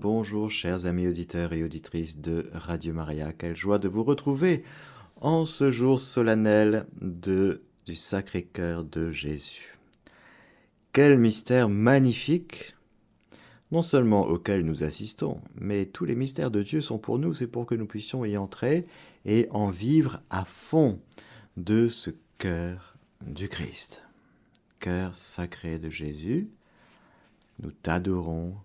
Bonjour 0.00 0.50
chers 0.50 0.86
amis 0.86 1.06
auditeurs 1.06 1.52
et 1.52 1.62
auditrices 1.62 2.16
de 2.16 2.48
Radio 2.54 2.94
Maria, 2.94 3.34
quelle 3.34 3.54
joie 3.54 3.78
de 3.78 3.86
vous 3.86 4.02
retrouver 4.02 4.64
en 5.20 5.44
ce 5.44 5.70
jour 5.70 6.00
solennel 6.00 6.86
de, 7.02 7.60
du 7.84 7.94
Sacré-Cœur 7.94 8.82
de 8.82 9.10
Jésus. 9.10 9.78
Quel 10.94 11.18
mystère 11.18 11.68
magnifique, 11.68 12.74
non 13.72 13.82
seulement 13.82 14.26
auquel 14.26 14.64
nous 14.64 14.84
assistons, 14.84 15.42
mais 15.54 15.84
tous 15.84 16.06
les 16.06 16.14
mystères 16.14 16.50
de 16.50 16.62
Dieu 16.62 16.80
sont 16.80 16.98
pour 16.98 17.18
nous, 17.18 17.34
c'est 17.34 17.46
pour 17.46 17.66
que 17.66 17.74
nous 17.74 17.84
puissions 17.84 18.24
y 18.24 18.38
entrer 18.38 18.86
et 19.26 19.48
en 19.50 19.66
vivre 19.66 20.22
à 20.30 20.46
fond 20.46 20.98
de 21.58 21.88
ce 21.88 22.08
cœur 22.38 22.96
du 23.26 23.50
Christ. 23.50 24.02
Cœur 24.78 25.14
sacré 25.14 25.78
de 25.78 25.90
Jésus, 25.90 26.48
nous 27.62 27.70
t'adorons, 27.70 28.56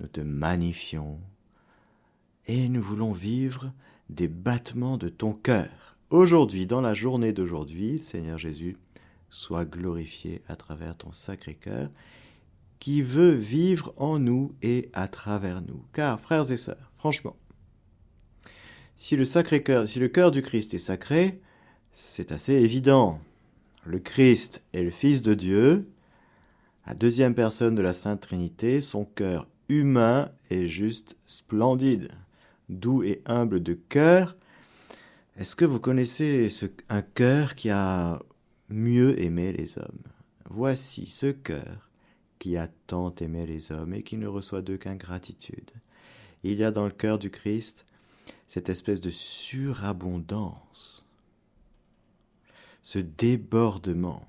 nous 0.00 0.08
te 0.08 0.20
magnifions, 0.20 1.20
et 2.46 2.68
nous 2.68 2.82
voulons 2.82 3.12
vivre 3.12 3.72
des 4.10 4.28
battements 4.28 4.96
de 4.96 5.08
ton 5.08 5.32
cœur. 5.32 5.96
Aujourd'hui, 6.10 6.66
dans 6.66 6.80
la 6.80 6.94
journée 6.94 7.32
d'aujourd'hui, 7.32 8.00
Seigneur 8.00 8.38
Jésus, 8.38 8.76
sois 9.30 9.64
glorifié 9.64 10.42
à 10.48 10.56
travers 10.56 10.96
ton 10.96 11.12
sacré 11.12 11.54
cœur, 11.54 11.90
qui 12.78 13.02
veut 13.02 13.32
vivre 13.32 13.94
en 13.96 14.18
nous 14.18 14.54
et 14.62 14.90
à 14.92 15.08
travers 15.08 15.62
nous. 15.62 15.82
Car, 15.92 16.20
frères 16.20 16.50
et 16.50 16.56
sœurs, 16.56 16.92
franchement, 16.98 17.36
si 18.96 19.16
le 19.16 19.24
sacré 19.24 19.62
cœur, 19.62 19.88
si 19.88 19.98
le 19.98 20.08
cœur 20.08 20.30
du 20.30 20.42
Christ 20.42 20.74
est 20.74 20.78
sacré, 20.78 21.40
c'est 21.94 22.30
assez 22.30 22.52
évident. 22.52 23.20
Le 23.86 23.98
Christ 23.98 24.62
est 24.72 24.82
le 24.82 24.90
Fils 24.90 25.22
de 25.22 25.34
Dieu, 25.34 25.90
la 26.86 26.94
deuxième 26.94 27.34
personne 27.34 27.74
de 27.74 27.82
la 27.82 27.92
Sainte 27.92 28.20
Trinité, 28.20 28.80
son 28.80 29.04
cœur 29.04 29.48
humain 29.68 30.30
est 30.50 30.66
juste 30.66 31.16
splendide, 31.26 32.10
doux 32.68 33.02
et 33.02 33.22
humble 33.26 33.62
de 33.62 33.74
cœur. 33.74 34.36
Est-ce 35.36 35.56
que 35.56 35.64
vous 35.64 35.80
connaissez 35.80 36.48
un 36.88 37.02
cœur 37.02 37.54
qui 37.54 37.70
a 37.70 38.20
mieux 38.68 39.20
aimé 39.20 39.52
les 39.52 39.78
hommes? 39.78 40.02
Voici 40.48 41.06
ce 41.06 41.26
cœur 41.26 41.90
qui 42.38 42.56
a 42.56 42.68
tant 42.86 43.14
aimé 43.16 43.46
les 43.46 43.72
hommes 43.72 43.94
et 43.94 44.02
qui 44.02 44.16
ne 44.16 44.26
reçoit 44.26 44.62
d'eux 44.62 44.76
qu'ingratitude. 44.76 45.70
Il 46.42 46.58
y 46.58 46.64
a 46.64 46.70
dans 46.70 46.84
le 46.84 46.92
cœur 46.92 47.18
du 47.18 47.30
Christ 47.30 47.86
cette 48.46 48.68
espèce 48.68 49.00
de 49.00 49.10
surabondance, 49.10 51.06
ce 52.82 52.98
débordement 52.98 54.28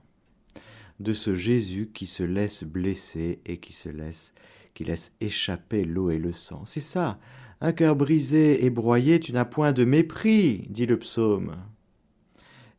de 0.99 1.13
ce 1.13 1.35
Jésus 1.35 1.91
qui 1.93 2.07
se 2.07 2.23
laisse 2.23 2.63
blesser 2.63 3.39
et 3.45 3.57
qui 3.59 3.73
se 3.73 3.89
laisse 3.89 4.33
qui 4.75 4.83
laisse 4.83 5.13
échapper 5.21 5.85
l'eau 5.85 6.11
et 6.11 6.19
le 6.19 6.33
sang. 6.33 6.63
C'est 6.65 6.81
ça. 6.81 7.17
Un 7.61 7.71
cœur 7.71 7.95
brisé 7.95 8.65
et 8.65 8.69
broyé, 8.69 9.19
tu 9.19 9.31
n'as 9.31 9.45
point 9.45 9.71
de 9.71 9.85
mépris, 9.85 10.67
dit 10.69 10.85
le 10.85 10.99
psaume. 10.99 11.55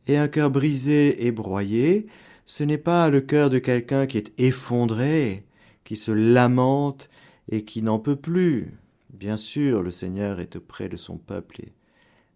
Et 0.05 0.15
un 0.15 0.29
cœur 0.29 0.51
brisé 0.51 1.25
et 1.25 1.31
broyé, 1.31 2.05
ce 2.45 2.63
n'est 2.63 2.77
pas 2.77 3.09
le 3.09 3.19
cœur 3.19 3.49
de 3.49 3.59
quelqu'un 3.59 4.05
qui 4.05 4.19
est 4.19 4.31
effondré, 4.37 5.43
qui 5.83 5.97
se 5.97 6.11
lamente 6.11 7.09
et 7.49 7.65
qui 7.65 7.81
n'en 7.81 7.99
peut 7.99 8.15
plus. 8.15 8.77
Bien 9.09 9.35
sûr, 9.35 9.81
le 9.81 9.91
Seigneur 9.91 10.39
est 10.39 10.55
auprès 10.55 10.89
de 10.89 10.97
son 10.97 11.17
peuple, 11.17 11.61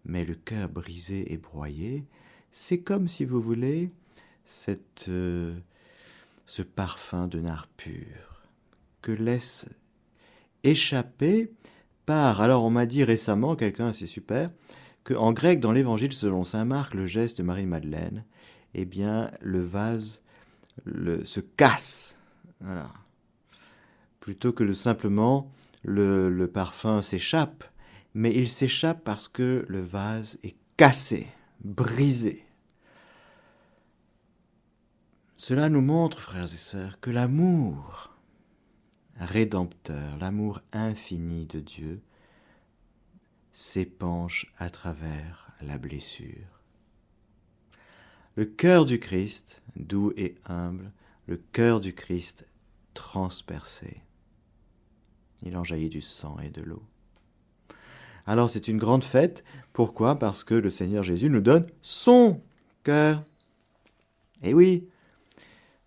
mais 0.04 0.24
le 0.24 0.34
cœur 0.34 0.68
brisé 0.68 1.32
et 1.32 1.38
broyé, 1.38 2.04
c'est 2.50 2.80
comme 2.80 3.06
si 3.06 3.24
vous 3.24 3.40
voulez 3.40 3.90
cette, 4.44 5.06
euh, 5.08 5.54
ce 6.46 6.62
parfum 6.62 7.28
de 7.28 7.38
nard 7.38 7.68
pur 7.76 8.31
que 9.02 9.12
laisse 9.12 9.66
échapper 10.64 11.52
par. 12.06 12.40
Alors 12.40 12.64
on 12.64 12.70
m'a 12.70 12.86
dit 12.86 13.04
récemment, 13.04 13.56
quelqu'un 13.56 13.92
c'est 13.92 14.06
super, 14.06 14.50
que 15.04 15.14
en 15.14 15.32
grec 15.32 15.60
dans 15.60 15.72
l'évangile 15.72 16.12
selon 16.12 16.44
saint 16.44 16.64
Marc, 16.64 16.94
le 16.94 17.06
geste 17.06 17.38
de 17.38 17.42
Marie-Madeleine, 17.42 18.24
eh 18.74 18.84
bien 18.84 19.30
le 19.40 19.60
vase 19.60 20.22
le, 20.84 21.24
se 21.24 21.40
casse. 21.40 22.18
Voilà. 22.60 22.92
Plutôt 24.20 24.52
que 24.52 24.64
de 24.64 24.72
simplement 24.72 25.50
le, 25.82 26.30
le 26.30 26.48
parfum 26.48 27.02
s'échappe, 27.02 27.64
mais 28.14 28.32
il 28.34 28.48
s'échappe 28.48 29.02
parce 29.04 29.28
que 29.28 29.64
le 29.68 29.82
vase 29.82 30.38
est 30.44 30.56
cassé, 30.76 31.26
brisé. 31.64 32.44
Cela 35.36 35.68
nous 35.68 35.80
montre, 35.80 36.20
frères 36.20 36.44
et 36.44 36.46
sœurs, 36.46 37.00
que 37.00 37.10
l'amour, 37.10 38.11
rédempteur, 39.18 40.18
l'amour 40.18 40.60
infini 40.72 41.46
de 41.46 41.60
Dieu, 41.60 42.00
s'épanche 43.52 44.52
à 44.58 44.70
travers 44.70 45.52
la 45.60 45.78
blessure. 45.78 46.60
Le 48.34 48.46
cœur 48.46 48.84
du 48.84 48.98
Christ, 48.98 49.62
doux 49.76 50.12
et 50.16 50.36
humble, 50.46 50.90
le 51.26 51.36
cœur 51.36 51.80
du 51.80 51.94
Christ 51.94 52.46
transpercé. 52.94 54.02
Il 55.42 55.56
en 55.56 55.64
jaillit 55.64 55.88
du 55.88 56.00
sang 56.00 56.38
et 56.38 56.50
de 56.50 56.62
l'eau. 56.62 56.82
Alors 58.26 58.48
c'est 58.48 58.68
une 58.68 58.78
grande 58.78 59.04
fête. 59.04 59.44
Pourquoi? 59.72 60.18
Parce 60.18 60.44
que 60.44 60.54
le 60.54 60.70
Seigneur 60.70 61.02
Jésus 61.02 61.28
nous 61.28 61.40
donne 61.40 61.66
son 61.82 62.40
cœur. 62.84 63.26
Et 64.42 64.54
oui, 64.54 64.88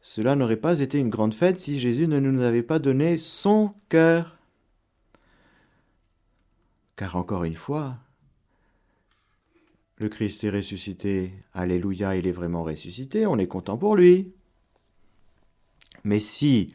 cela 0.07 0.35
n'aurait 0.35 0.55
pas 0.55 0.81
été 0.81 0.99
une 0.99 1.09
grande 1.09 1.33
fête 1.33 1.59
si 1.59 1.79
Jésus 1.79 2.07
ne 2.07 2.19
nous 2.19 2.43
avait 2.43 2.61
pas 2.61 2.77
donné 2.77 3.17
son 3.17 3.73
cœur. 3.89 4.37
Car 6.95 7.15
encore 7.15 7.43
une 7.43 7.55
fois, 7.55 7.97
le 9.97 10.07
Christ 10.07 10.43
est 10.43 10.51
ressuscité, 10.51 11.33
Alléluia, 11.55 12.15
il 12.15 12.27
est 12.27 12.31
vraiment 12.31 12.61
ressuscité, 12.61 13.25
on 13.25 13.39
est 13.39 13.47
content 13.47 13.79
pour 13.79 13.95
lui. 13.95 14.31
Mais 16.03 16.19
si 16.19 16.71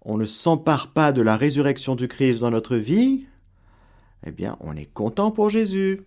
on 0.00 0.16
ne 0.16 0.24
s'empare 0.24 0.94
pas 0.94 1.12
de 1.12 1.20
la 1.20 1.36
résurrection 1.36 1.94
du 1.94 2.08
Christ 2.08 2.38
dans 2.38 2.50
notre 2.50 2.76
vie, 2.76 3.26
eh 4.24 4.32
bien 4.32 4.56
on 4.60 4.74
est 4.76 4.90
content 4.90 5.30
pour 5.30 5.50
Jésus. 5.50 6.06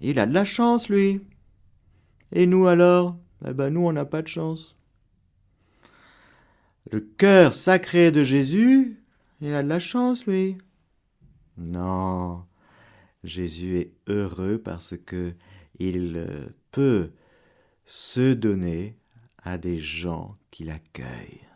Il 0.00 0.20
a 0.20 0.26
de 0.26 0.32
la 0.32 0.44
chance, 0.44 0.88
lui. 0.88 1.20
Et 2.30 2.46
nous 2.46 2.68
alors? 2.68 3.16
Eh 3.44 3.52
bien 3.52 3.70
nous, 3.70 3.80
on 3.80 3.92
n'a 3.92 4.04
pas 4.04 4.22
de 4.22 4.28
chance 4.28 4.76
le 6.90 7.00
cœur 7.00 7.54
sacré 7.54 8.10
de 8.10 8.22
Jésus, 8.22 9.02
il 9.40 9.54
a 9.54 9.62
de 9.62 9.68
la 9.68 9.78
chance, 9.78 10.26
lui. 10.26 10.58
Non, 11.56 12.44
Jésus 13.24 13.78
est 13.78 13.92
heureux 14.08 14.58
parce 14.58 14.94
que 14.96 15.34
il 15.78 16.14
euh, 16.16 16.46
peut 16.70 17.12
se 17.84 18.32
donner 18.34 18.96
à 19.42 19.58
des 19.58 19.78
gens 19.78 20.36
qui 20.50 20.64
l'accueillent. 20.64 21.46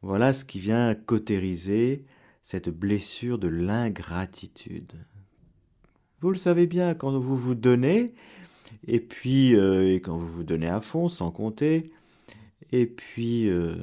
Voilà 0.00 0.32
ce 0.32 0.44
qui 0.44 0.58
vient 0.58 0.94
cautériser 0.94 2.04
cette 2.42 2.70
blessure 2.70 3.38
de 3.38 3.48
l'ingratitude. 3.48 4.92
Vous 6.20 6.30
le 6.30 6.38
savez 6.38 6.66
bien, 6.66 6.94
quand 6.94 7.16
vous 7.18 7.36
vous 7.36 7.54
donnez, 7.54 8.14
et 8.86 9.00
puis 9.00 9.54
euh, 9.54 9.94
quand 9.96 10.16
vous 10.16 10.28
vous 10.28 10.44
donnez 10.44 10.68
à 10.68 10.80
fond, 10.80 11.08
sans 11.08 11.30
compter, 11.30 11.92
et 12.72 12.86
puis, 12.86 13.48
euh, 13.48 13.76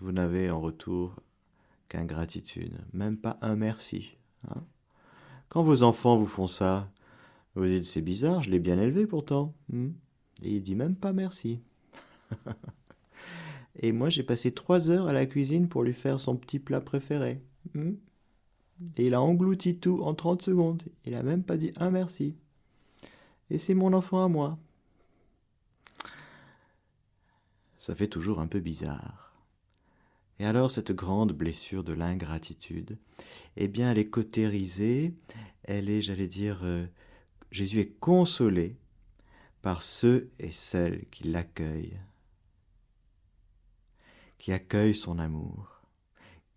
vous 0.00 0.12
n'avez 0.12 0.50
en 0.50 0.60
retour 0.60 1.14
qu'ingratitude, 1.88 2.74
même 2.92 3.16
pas 3.16 3.38
un 3.42 3.56
merci. 3.56 4.16
Hein. 4.48 4.62
Quand 5.48 5.62
vos 5.62 5.82
enfants 5.82 6.16
vous 6.16 6.26
font 6.26 6.46
ça, 6.46 6.90
vous 7.54 7.66
dites 7.66 7.86
c'est 7.86 8.02
bizarre, 8.02 8.42
je 8.42 8.50
l'ai 8.50 8.58
bien 8.58 8.78
élevé 8.78 9.06
pourtant. 9.06 9.54
Hmm. 9.70 9.90
Et 10.42 10.56
il 10.56 10.62
dit 10.62 10.74
même 10.74 10.94
pas 10.94 11.12
merci. 11.12 11.60
Et 13.80 13.92
moi 13.92 14.10
j'ai 14.10 14.22
passé 14.22 14.52
trois 14.52 14.90
heures 14.90 15.08
à 15.08 15.12
la 15.12 15.26
cuisine 15.26 15.68
pour 15.68 15.82
lui 15.82 15.94
faire 15.94 16.20
son 16.20 16.36
petit 16.36 16.58
plat 16.58 16.80
préféré. 16.80 17.42
Hmm. 17.74 17.92
Et 18.96 19.06
il 19.06 19.14
a 19.14 19.20
englouti 19.20 19.78
tout 19.78 20.02
en 20.02 20.14
30 20.14 20.42
secondes. 20.42 20.82
Il 21.04 21.14
a 21.14 21.22
même 21.22 21.42
pas 21.42 21.56
dit 21.56 21.72
un 21.78 21.90
merci. 21.90 22.36
Et 23.50 23.58
c'est 23.58 23.74
mon 23.74 23.92
enfant 23.92 24.22
à 24.22 24.28
moi. 24.28 24.58
Ça 27.88 27.94
fait 27.94 28.06
toujours 28.06 28.38
un 28.40 28.46
peu 28.46 28.60
bizarre. 28.60 29.32
Et 30.38 30.44
alors 30.44 30.70
cette 30.70 30.92
grande 30.92 31.32
blessure 31.32 31.82
de 31.82 31.94
l'ingratitude, 31.94 32.98
eh 33.56 33.66
bien 33.66 33.90
elle 33.90 33.98
est 33.98 34.10
cautérisée, 34.10 35.14
elle 35.62 35.88
est, 35.88 36.02
j'allais 36.02 36.26
dire, 36.26 36.60
euh, 36.64 36.86
Jésus 37.50 37.80
est 37.80 37.98
consolé 37.98 38.76
par 39.62 39.80
ceux 39.80 40.30
et 40.38 40.52
celles 40.52 41.06
qui 41.10 41.28
l'accueillent, 41.28 41.98
qui 44.36 44.52
accueillent 44.52 44.94
son 44.94 45.18
amour, 45.18 45.80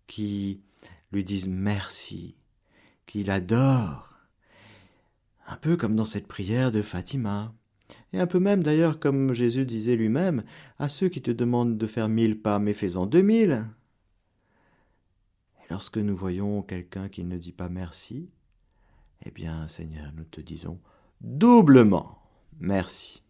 qui 0.06 0.60
lui 1.12 1.24
disent 1.24 1.48
merci, 1.48 2.36
qui 3.06 3.24
l'adorent, 3.24 4.18
un 5.46 5.56
peu 5.56 5.78
comme 5.78 5.96
dans 5.96 6.04
cette 6.04 6.28
prière 6.28 6.72
de 6.72 6.82
Fatima 6.82 7.54
et 8.12 8.18
un 8.18 8.26
peu 8.26 8.38
même 8.38 8.62
d'ailleurs 8.62 8.98
comme 8.98 9.32
Jésus 9.32 9.64
disait 9.64 9.96
lui-même, 9.96 10.44
à 10.78 10.88
ceux 10.88 11.08
qui 11.08 11.22
te 11.22 11.30
demandent 11.30 11.78
de 11.78 11.86
faire 11.86 12.08
mille 12.08 12.40
pas, 12.40 12.58
mais 12.58 12.74
fais-en 12.74 13.06
deux 13.06 13.22
mille. 13.22 13.66
Et 15.60 15.66
lorsque 15.70 15.98
nous 15.98 16.16
voyons 16.16 16.62
quelqu'un 16.62 17.08
qui 17.08 17.24
ne 17.24 17.38
dit 17.38 17.52
pas 17.52 17.68
merci, 17.68 18.30
eh 19.24 19.30
bien, 19.30 19.66
Seigneur, 19.68 20.12
nous 20.16 20.24
te 20.24 20.40
disons 20.40 20.80
doublement 21.20 22.18
merci. 22.58 23.22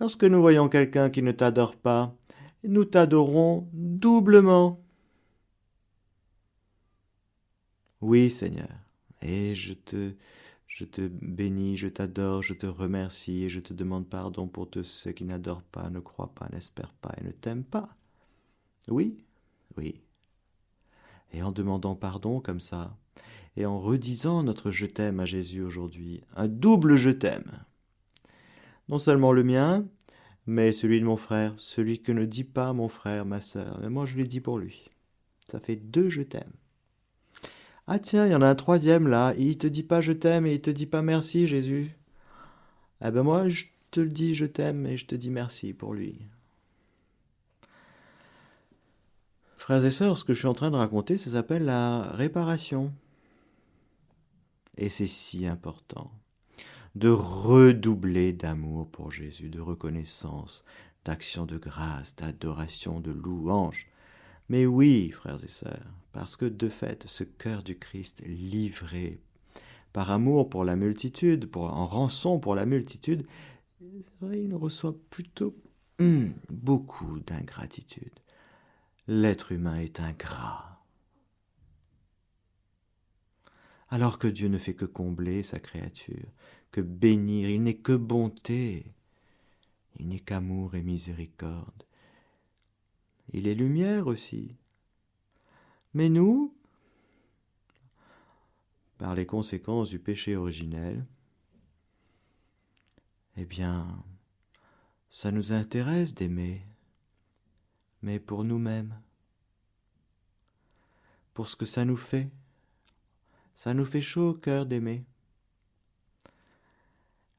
Lorsque 0.00 0.24
nous 0.24 0.40
voyons 0.40 0.68
quelqu'un 0.68 1.10
qui 1.10 1.22
ne 1.22 1.32
t'adore 1.32 1.76
pas, 1.76 2.16
nous 2.64 2.84
t'adorons 2.84 3.68
doublement. 3.72 4.80
Oui, 8.00 8.30
Seigneur, 8.30 8.68
et 9.22 9.54
je 9.54 9.72
te, 9.72 10.14
je 10.66 10.84
te 10.84 11.06
bénis, 11.06 11.76
je 11.76 11.88
t'adore, 11.88 12.42
je 12.42 12.54
te 12.54 12.66
remercie, 12.66 13.44
et 13.44 13.48
je 13.48 13.60
te 13.60 13.72
demande 13.72 14.08
pardon 14.08 14.48
pour 14.48 14.68
tous 14.68 14.84
ceux 14.84 15.12
qui 15.12 15.24
n'adorent 15.24 15.62
pas, 15.62 15.90
ne 15.90 16.00
croient 16.00 16.34
pas, 16.34 16.48
n'espèrent 16.52 16.94
pas 16.94 17.14
et 17.20 17.24
ne 17.24 17.30
t'aiment 17.30 17.64
pas. 17.64 17.96
Oui, 18.88 19.18
oui. 19.76 20.00
Et 21.32 21.42
en 21.42 21.52
demandant 21.52 21.94
pardon 21.94 22.40
comme 22.40 22.60
ça, 22.60 22.96
et 23.56 23.66
en 23.66 23.80
redisant 23.80 24.42
notre 24.42 24.70
je 24.70 24.86
t'aime 24.86 25.20
à 25.20 25.24
Jésus 25.24 25.62
aujourd'hui, 25.62 26.22
un 26.36 26.48
double 26.48 26.96
je 26.96 27.10
t'aime. 27.10 27.64
Non 28.88 28.98
seulement 28.98 29.32
le 29.32 29.44
mien, 29.44 29.86
mais 30.46 30.72
celui 30.72 31.00
de 31.00 31.06
mon 31.06 31.16
frère, 31.16 31.54
celui 31.56 32.02
que 32.02 32.12
ne 32.12 32.24
dit 32.24 32.44
pas 32.44 32.72
mon 32.72 32.88
frère, 32.88 33.24
ma 33.24 33.40
sœur, 33.40 33.78
mais 33.80 33.90
moi 33.90 34.06
je 34.06 34.16
l'ai 34.16 34.26
dit 34.26 34.40
pour 34.40 34.58
lui. 34.58 34.86
Ça 35.50 35.60
fait 35.60 35.76
deux 35.76 36.10
je 36.10 36.22
t'aime. 36.22 36.52
Ah 37.86 37.98
tiens, 37.98 38.26
il 38.26 38.32
y 38.32 38.34
en 38.34 38.42
a 38.42 38.48
un 38.48 38.54
troisième 38.54 39.08
là, 39.08 39.34
il 39.36 39.58
te 39.58 39.66
dit 39.66 39.82
pas 39.82 40.00
je 40.00 40.12
t'aime 40.12 40.46
et 40.46 40.54
il 40.54 40.60
te 40.60 40.70
dit 40.70 40.86
pas 40.86 41.02
merci 41.02 41.46
Jésus. 41.46 41.94
Eh 43.04 43.10
ben 43.10 43.22
moi 43.22 43.48
je 43.48 43.64
te 43.90 44.00
le 44.00 44.08
dis 44.08 44.34
je 44.34 44.46
t'aime 44.46 44.86
et 44.86 44.96
je 44.96 45.06
te 45.06 45.14
dis 45.14 45.30
merci 45.30 45.74
pour 45.74 45.92
lui. 45.92 46.26
Frères 49.56 49.84
et 49.84 49.90
sœurs, 49.90 50.18
ce 50.18 50.24
que 50.24 50.34
je 50.34 50.40
suis 50.40 50.48
en 50.48 50.54
train 50.54 50.70
de 50.70 50.76
raconter, 50.76 51.16
ça 51.16 51.30
s'appelle 51.30 51.64
la 51.64 52.02
réparation. 52.12 52.92
Et 54.76 54.88
c'est 54.88 55.06
si 55.06 55.46
important 55.46 56.10
de 56.94 57.08
redoubler 57.08 58.32
d'amour 58.32 58.88
pour 58.88 59.10
Jésus, 59.10 59.48
de 59.48 59.60
reconnaissance, 59.60 60.64
d'action 61.04 61.44
de 61.44 61.58
grâce, 61.58 62.14
d'adoration, 62.16 63.00
de 63.00 63.10
louange. 63.10 63.88
Mais 64.48 64.66
oui, 64.66 65.10
frères 65.10 65.42
et 65.42 65.48
sœurs, 65.48 65.92
parce 66.12 66.36
que 66.36 66.44
de 66.44 66.68
fait, 66.68 67.04
ce 67.06 67.24
cœur 67.24 67.62
du 67.62 67.78
Christ 67.78 68.22
livré 68.26 69.20
par 69.92 70.10
amour 70.10 70.50
pour 70.50 70.64
la 70.64 70.76
multitude, 70.76 71.48
en 71.54 71.86
rançon 71.86 72.38
pour 72.38 72.54
la 72.54 72.66
multitude, 72.66 73.26
il 73.80 74.54
reçoit 74.54 74.96
plutôt 75.10 75.56
hum, 75.98 76.34
beaucoup 76.50 77.20
d'ingratitude. 77.20 78.12
L'être 79.06 79.52
humain 79.52 79.76
est 79.76 80.00
ingrat. 80.00 80.74
alors 83.94 84.18
que 84.18 84.26
Dieu 84.26 84.48
ne 84.48 84.58
fait 84.58 84.74
que 84.74 84.86
combler 84.86 85.44
sa 85.44 85.60
créature, 85.60 86.26
que 86.72 86.80
bénir, 86.80 87.48
il 87.48 87.62
n'est 87.62 87.76
que 87.76 87.92
bonté, 87.92 88.86
il 90.00 90.08
n'est 90.08 90.18
qu'amour 90.18 90.74
et 90.74 90.82
miséricorde. 90.82 91.84
Il 93.36 93.48
est 93.48 93.54
lumière 93.56 94.06
aussi. 94.06 94.54
Mais 95.92 96.08
nous, 96.08 96.54
par 98.96 99.16
les 99.16 99.26
conséquences 99.26 99.88
du 99.88 99.98
péché 99.98 100.36
originel, 100.36 101.04
eh 103.36 103.44
bien, 103.44 103.88
ça 105.10 105.32
nous 105.32 105.50
intéresse 105.50 106.14
d'aimer, 106.14 106.62
mais 108.02 108.20
pour 108.20 108.44
nous-mêmes, 108.44 108.96
pour 111.32 111.48
ce 111.48 111.56
que 111.56 111.66
ça 111.66 111.84
nous 111.84 111.96
fait. 111.96 112.30
Ça 113.56 113.74
nous 113.74 113.84
fait 113.84 114.00
chaud 114.00 114.30
au 114.30 114.34
cœur 114.34 114.64
d'aimer. 114.64 115.04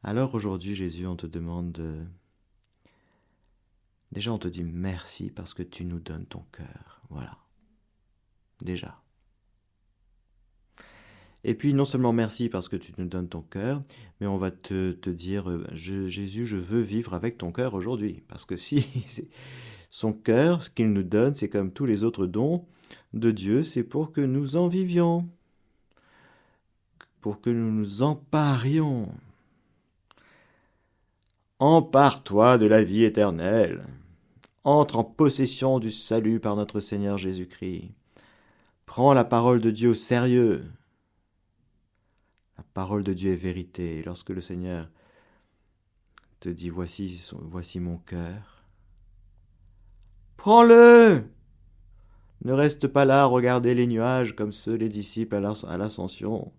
Alors 0.04 0.36
aujourd'hui, 0.36 0.76
Jésus, 0.76 1.08
on 1.08 1.16
te 1.16 1.26
demande 1.26 1.72
de... 1.72 2.06
Déjà, 4.16 4.34
on 4.34 4.40
te 4.40 4.48
dit 4.48 4.64
merci 4.64 5.30
parce 5.30 5.54
que 5.54 5.62
tu 5.62 5.86
nous 5.86 6.00
donnes 6.00 6.26
ton 6.26 6.44
cœur. 6.52 7.02
Voilà. 7.10 7.38
Déjà. 8.62 9.00
Et 11.44 11.54
puis, 11.54 11.76
non 11.76 11.86
seulement 11.86 12.14
merci 12.14 12.50
parce 12.50 12.68
que 12.68 12.76
tu 12.76 12.94
nous 12.98 13.06
donnes 13.06 13.30
ton 13.30 13.42
cœur, 13.42 13.84
mais 14.20 14.26
on 14.26 14.38
va 14.38 14.50
te, 14.50 15.10
dire, 15.10 15.50
euh, 15.50 15.64
Jésus, 15.74 16.48
je 16.48 16.58
veux 16.58 16.82
vivre 16.82 17.14
avec 17.14 17.38
ton 17.38 17.52
cœur 17.52 17.76
aujourd'hui. 17.76 18.24
Parce 18.28 18.46
que 18.46 18.58
si 18.58 18.88
son 19.92 20.14
cœur, 20.14 20.64
ce 20.64 20.72
qu'il 20.72 20.92
nous 20.92 21.04
donne, 21.04 21.36
c'est 21.36 21.50
comme 21.50 21.72
tous 21.72 21.86
les 21.86 22.04
autres 22.04 22.26
dons 22.26 22.66
de 23.14 23.30
Dieu, 23.30 23.62
c'est 23.62 23.84
pour 23.84 24.12
que 24.12 24.22
nous 24.22 24.56
en 24.56 24.68
vivions 24.68 25.30
pour 27.26 27.42
que 27.42 27.50
nous 27.50 27.72
nous 27.72 28.04
emparions. 28.04 29.10
Empare-toi 31.58 32.60
de 32.60 32.68
la 32.68 32.84
vie 32.84 33.04
éternelle. 33.04 33.84
Entre 34.66 34.98
en 34.98 35.04
possession 35.04 35.78
du 35.78 35.92
salut 35.92 36.40
par 36.40 36.56
notre 36.56 36.80
Seigneur 36.80 37.20
Jésus-Christ. 37.20 37.92
Prends 38.88 39.14
la 39.14 39.24
parole 39.24 39.62
de 39.62 39.70
Dieu 39.70 39.90
au 39.90 39.96
sérieux. 39.96 40.66
La 42.58 42.64
parole 42.74 43.04
de 43.04 43.14
Dieu 43.14 43.32
est 43.32 43.38
vérité. 43.38 44.02
lorsque 44.04 44.32
le 44.32 44.42
Seigneur 44.42 44.90
te 46.40 46.50
dit 46.50 46.70
voici, 46.70 47.22
mon 47.80 47.98
cœur, 47.98 48.64
prends-le. 50.36 51.24
Ne 52.44 52.52
reste 52.52 52.88
pas 52.88 53.06
là 53.06 53.22
à 53.22 53.26
regarder 53.26 53.76
les 53.76 53.86
nuages 53.86 54.36
comme 54.36 54.52
ceux 54.52 54.76
les 54.76 54.90
disciples 54.90 55.36
à 55.36 55.78
l'ascension. 55.78 56.52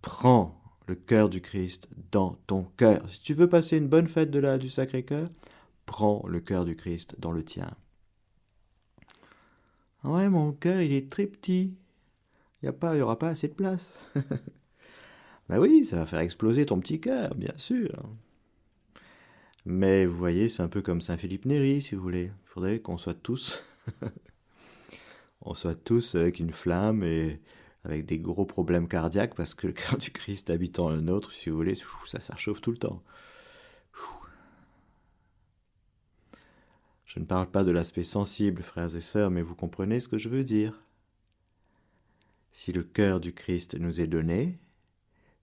Prends 0.00 0.60
le 0.86 0.94
cœur 0.94 1.28
du 1.28 1.40
Christ 1.40 1.88
dans 2.12 2.38
ton 2.46 2.68
cœur. 2.76 3.10
Si 3.10 3.20
tu 3.20 3.34
veux 3.34 3.48
passer 3.48 3.78
une 3.78 3.88
bonne 3.88 4.08
fête 4.08 4.30
du 4.30 4.68
Sacré-Cœur, 4.68 5.28
prends 5.86 6.24
le 6.26 6.40
cœur 6.40 6.64
du 6.64 6.76
Christ 6.76 7.16
dans 7.18 7.32
le 7.32 7.44
tien. 7.44 7.70
Ah 10.04 10.10
ouais, 10.10 10.28
mon 10.28 10.52
cœur, 10.52 10.80
il 10.82 10.92
est 10.92 11.10
très 11.10 11.26
petit. 11.26 11.74
Il 12.62 12.70
n'y 12.70 13.00
aura 13.00 13.18
pas 13.18 13.28
assez 13.28 13.48
de 13.48 13.54
place. 13.54 13.98
ben 15.48 15.58
oui, 15.58 15.84
ça 15.84 15.96
va 15.96 16.06
faire 16.06 16.20
exploser 16.20 16.66
ton 16.66 16.80
petit 16.80 17.00
cœur, 17.00 17.34
bien 17.34 17.52
sûr. 17.56 17.92
Mais 19.64 20.06
vous 20.06 20.16
voyez, 20.16 20.48
c'est 20.48 20.62
un 20.62 20.68
peu 20.68 20.82
comme 20.82 21.00
Saint-Philippe 21.00 21.44
Néri, 21.44 21.80
si 21.80 21.94
vous 21.94 22.02
voulez. 22.02 22.30
Il 22.44 22.48
faudrait 22.48 22.78
qu'on 22.80 22.98
soit 22.98 23.14
tous... 23.14 23.62
on 25.40 25.54
soit 25.54 25.74
tous 25.74 26.14
avec 26.14 26.40
une 26.40 26.52
flamme 26.52 27.04
et 27.04 27.40
avec 27.84 28.04
des 28.06 28.18
gros 28.18 28.46
problèmes 28.46 28.88
cardiaques 28.88 29.34
parce 29.34 29.54
que 29.54 29.68
le 29.68 29.72
cœur 29.72 29.96
du 29.96 30.10
Christ 30.10 30.50
habitant 30.50 30.90
le 30.90 31.00
nôtre, 31.00 31.30
si 31.30 31.50
vous 31.50 31.56
voulez, 31.56 31.74
ça, 32.04 32.20
ça 32.20 32.34
tout 32.60 32.70
le 32.72 32.78
temps. 32.78 33.02
Je 37.16 37.20
ne 37.22 37.24
parle 37.24 37.46
pas 37.46 37.64
de 37.64 37.70
l'aspect 37.70 38.04
sensible, 38.04 38.62
frères 38.62 38.94
et 38.94 39.00
sœurs, 39.00 39.30
mais 39.30 39.40
vous 39.40 39.54
comprenez 39.54 40.00
ce 40.00 40.08
que 40.08 40.18
je 40.18 40.28
veux 40.28 40.44
dire. 40.44 40.82
Si 42.52 42.72
le 42.72 42.82
cœur 42.82 43.20
du 43.20 43.32
Christ 43.32 43.74
nous 43.80 44.02
est 44.02 44.06
donné, 44.06 44.58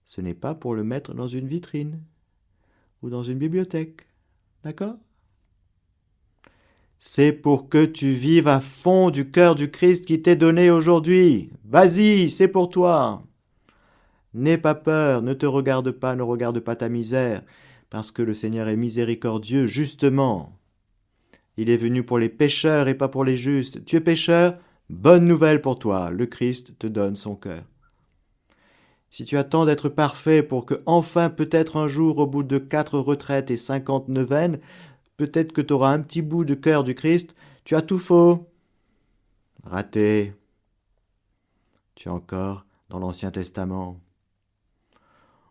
ce 0.04 0.20
n'est 0.20 0.34
pas 0.34 0.54
pour 0.54 0.76
le 0.76 0.84
mettre 0.84 1.14
dans 1.14 1.26
une 1.26 1.48
vitrine 1.48 2.00
ou 3.02 3.10
dans 3.10 3.24
une 3.24 3.38
bibliothèque. 3.38 4.06
D'accord? 4.62 4.94
C'est 7.00 7.32
pour 7.32 7.68
que 7.68 7.84
tu 7.84 8.12
vives 8.12 8.46
à 8.46 8.60
fond 8.60 9.10
du 9.10 9.32
cœur 9.32 9.56
du 9.56 9.68
Christ 9.68 10.06
qui 10.06 10.22
t'est 10.22 10.36
donné 10.36 10.70
aujourd'hui. 10.70 11.50
Vas-y, 11.64 12.30
c'est 12.30 12.46
pour 12.46 12.70
toi. 12.70 13.20
N'aie 14.32 14.58
pas 14.58 14.76
peur, 14.76 15.22
ne 15.22 15.34
te 15.34 15.46
regarde 15.46 15.90
pas, 15.90 16.14
ne 16.14 16.22
regarde 16.22 16.60
pas 16.60 16.76
ta 16.76 16.88
misère, 16.88 17.42
parce 17.90 18.12
que 18.12 18.22
le 18.22 18.32
Seigneur 18.32 18.68
est 18.68 18.76
miséricordieux, 18.76 19.66
justement. 19.66 20.56
Il 21.56 21.70
est 21.70 21.76
venu 21.76 22.02
pour 22.02 22.18
les 22.18 22.28
pécheurs 22.28 22.88
et 22.88 22.94
pas 22.94 23.08
pour 23.08 23.24
les 23.24 23.36
justes. 23.36 23.84
Tu 23.84 23.96
es 23.96 24.00
pécheur 24.00 24.58
Bonne 24.90 25.26
nouvelle 25.26 25.62
pour 25.62 25.78
toi, 25.78 26.10
le 26.10 26.26
Christ 26.26 26.78
te 26.78 26.86
donne 26.86 27.16
son 27.16 27.36
cœur. 27.36 27.64
Si 29.08 29.24
tu 29.24 29.38
attends 29.38 29.64
d'être 29.64 29.88
parfait 29.88 30.42
pour 30.42 30.66
que 30.66 30.82
enfin 30.86 31.30
peut-être 31.30 31.76
un 31.76 31.86
jour, 31.86 32.18
au 32.18 32.26
bout 32.26 32.42
de 32.42 32.58
quatre 32.58 32.98
retraites 32.98 33.50
et 33.50 33.56
cinquante 33.56 34.08
neuvaines, 34.08 34.58
peut-être 35.16 35.52
que 35.52 35.60
tu 35.60 35.72
auras 35.72 35.92
un 35.92 36.00
petit 36.00 36.20
bout 36.20 36.44
de 36.44 36.54
cœur 36.54 36.84
du 36.84 36.94
Christ, 36.94 37.34
tu 37.64 37.76
as 37.76 37.82
tout 37.82 37.98
faux. 37.98 38.50
Raté. 39.62 40.34
Tu 41.94 42.08
es 42.08 42.10
encore 42.10 42.66
dans 42.90 42.98
l'Ancien 42.98 43.30
Testament. 43.30 44.00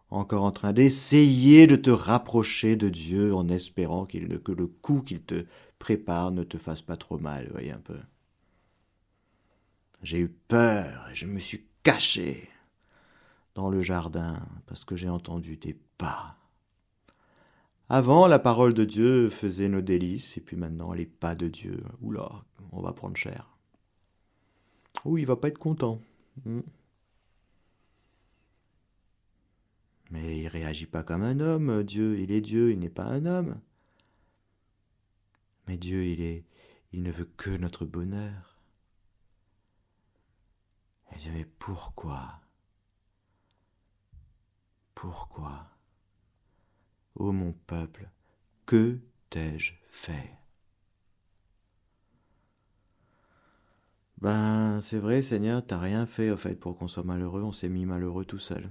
Encore 0.10 0.44
en 0.44 0.52
train 0.52 0.74
d'essayer 0.74 1.66
de 1.66 1.76
te 1.76 1.90
rapprocher 1.90 2.76
de 2.76 2.90
Dieu 2.90 3.34
en 3.34 3.48
espérant 3.48 4.06
qu'il 4.06 4.28
que 4.42 4.52
le 4.52 4.68
coup 4.68 5.02
qu'il 5.02 5.24
te 5.24 5.46
prépare 5.84 6.32
ne 6.32 6.46
te 6.46 6.58
fasse 6.58 6.82
pas 6.82 6.96
trop 6.96 7.18
mal, 7.18 7.50
voyez 7.52 7.74
un 7.74 7.82
peu. 7.82 8.00
J'ai 10.02 10.20
eu 10.20 10.30
peur 10.30 11.10
et 11.10 11.16
je 11.16 11.26
me 11.26 11.40
suis 11.40 11.68
caché 11.84 12.50
dans 13.54 13.70
le 13.70 13.82
jardin 13.82 14.48
parce 14.66 14.86
que 14.86 14.96
j'ai 14.96 15.10
entendu 15.10 15.60
tes 15.60 15.78
pas. 15.98 16.38
Avant, 17.90 18.28
la 18.28 18.40
parole 18.40 18.74
de 18.74 18.86
Dieu 18.86 19.30
faisait 19.30 19.68
nos 19.68 19.82
délices, 19.82 20.38
et 20.38 20.42
puis 20.42 20.56
maintenant, 20.56 20.94
les 20.94 21.06
pas 21.06 21.36
de 21.36 21.50
Dieu, 21.50 21.84
oula, 22.00 22.32
on 22.72 22.82
va 22.82 22.94
prendre 22.94 23.18
cher. 23.18 23.50
ou 25.04 25.18
il 25.18 25.26
va 25.26 25.36
pas 25.36 25.50
être 25.50 25.58
content. 25.58 26.00
Hmm. 26.46 26.62
Mais 30.12 30.40
il 30.40 30.48
réagit 30.48 30.86
pas 30.86 31.04
comme 31.04 31.24
un 31.24 31.42
homme, 31.42 31.84
Dieu, 31.84 32.20
il 32.20 32.32
est 32.32 32.40
Dieu, 32.40 32.72
il 32.72 32.80
n'est 32.80 32.90
pas 32.90 33.04
un 33.04 33.26
homme. 33.26 33.60
Mais 35.68 35.78
Dieu, 35.78 36.06
il 36.06 36.22
est 36.22 36.46
il 36.94 37.02
ne 37.02 37.12
veut 37.12 37.30
que 37.38 37.50
notre 37.50 37.86
bonheur. 37.86 38.56
Et 41.12 41.18
Dieu, 41.18 41.32
mais 41.34 41.46
pourquoi? 41.46 42.40
Pourquoi? 44.94 45.68
Ô 47.16 47.32
mon 47.32 47.52
peuple, 47.52 48.10
que 48.66 49.00
t'ai-je 49.30 49.74
fait? 49.90 50.38
Ben, 54.22 54.80
c'est 54.82 55.00
vrai, 55.00 55.22
Seigneur, 55.22 55.66
t'as 55.66 55.80
rien 55.80 56.06
fait, 56.06 56.30
au 56.30 56.38
fait, 56.38 56.56
pour 56.56 56.78
qu'on 56.78 56.88
soit 56.88 57.04
malheureux, 57.04 57.42
on 57.44 57.52
s'est 57.52 57.70
mis 57.70 57.86
malheureux 57.86 58.24
tout 58.24 58.40
seul. 58.40 58.70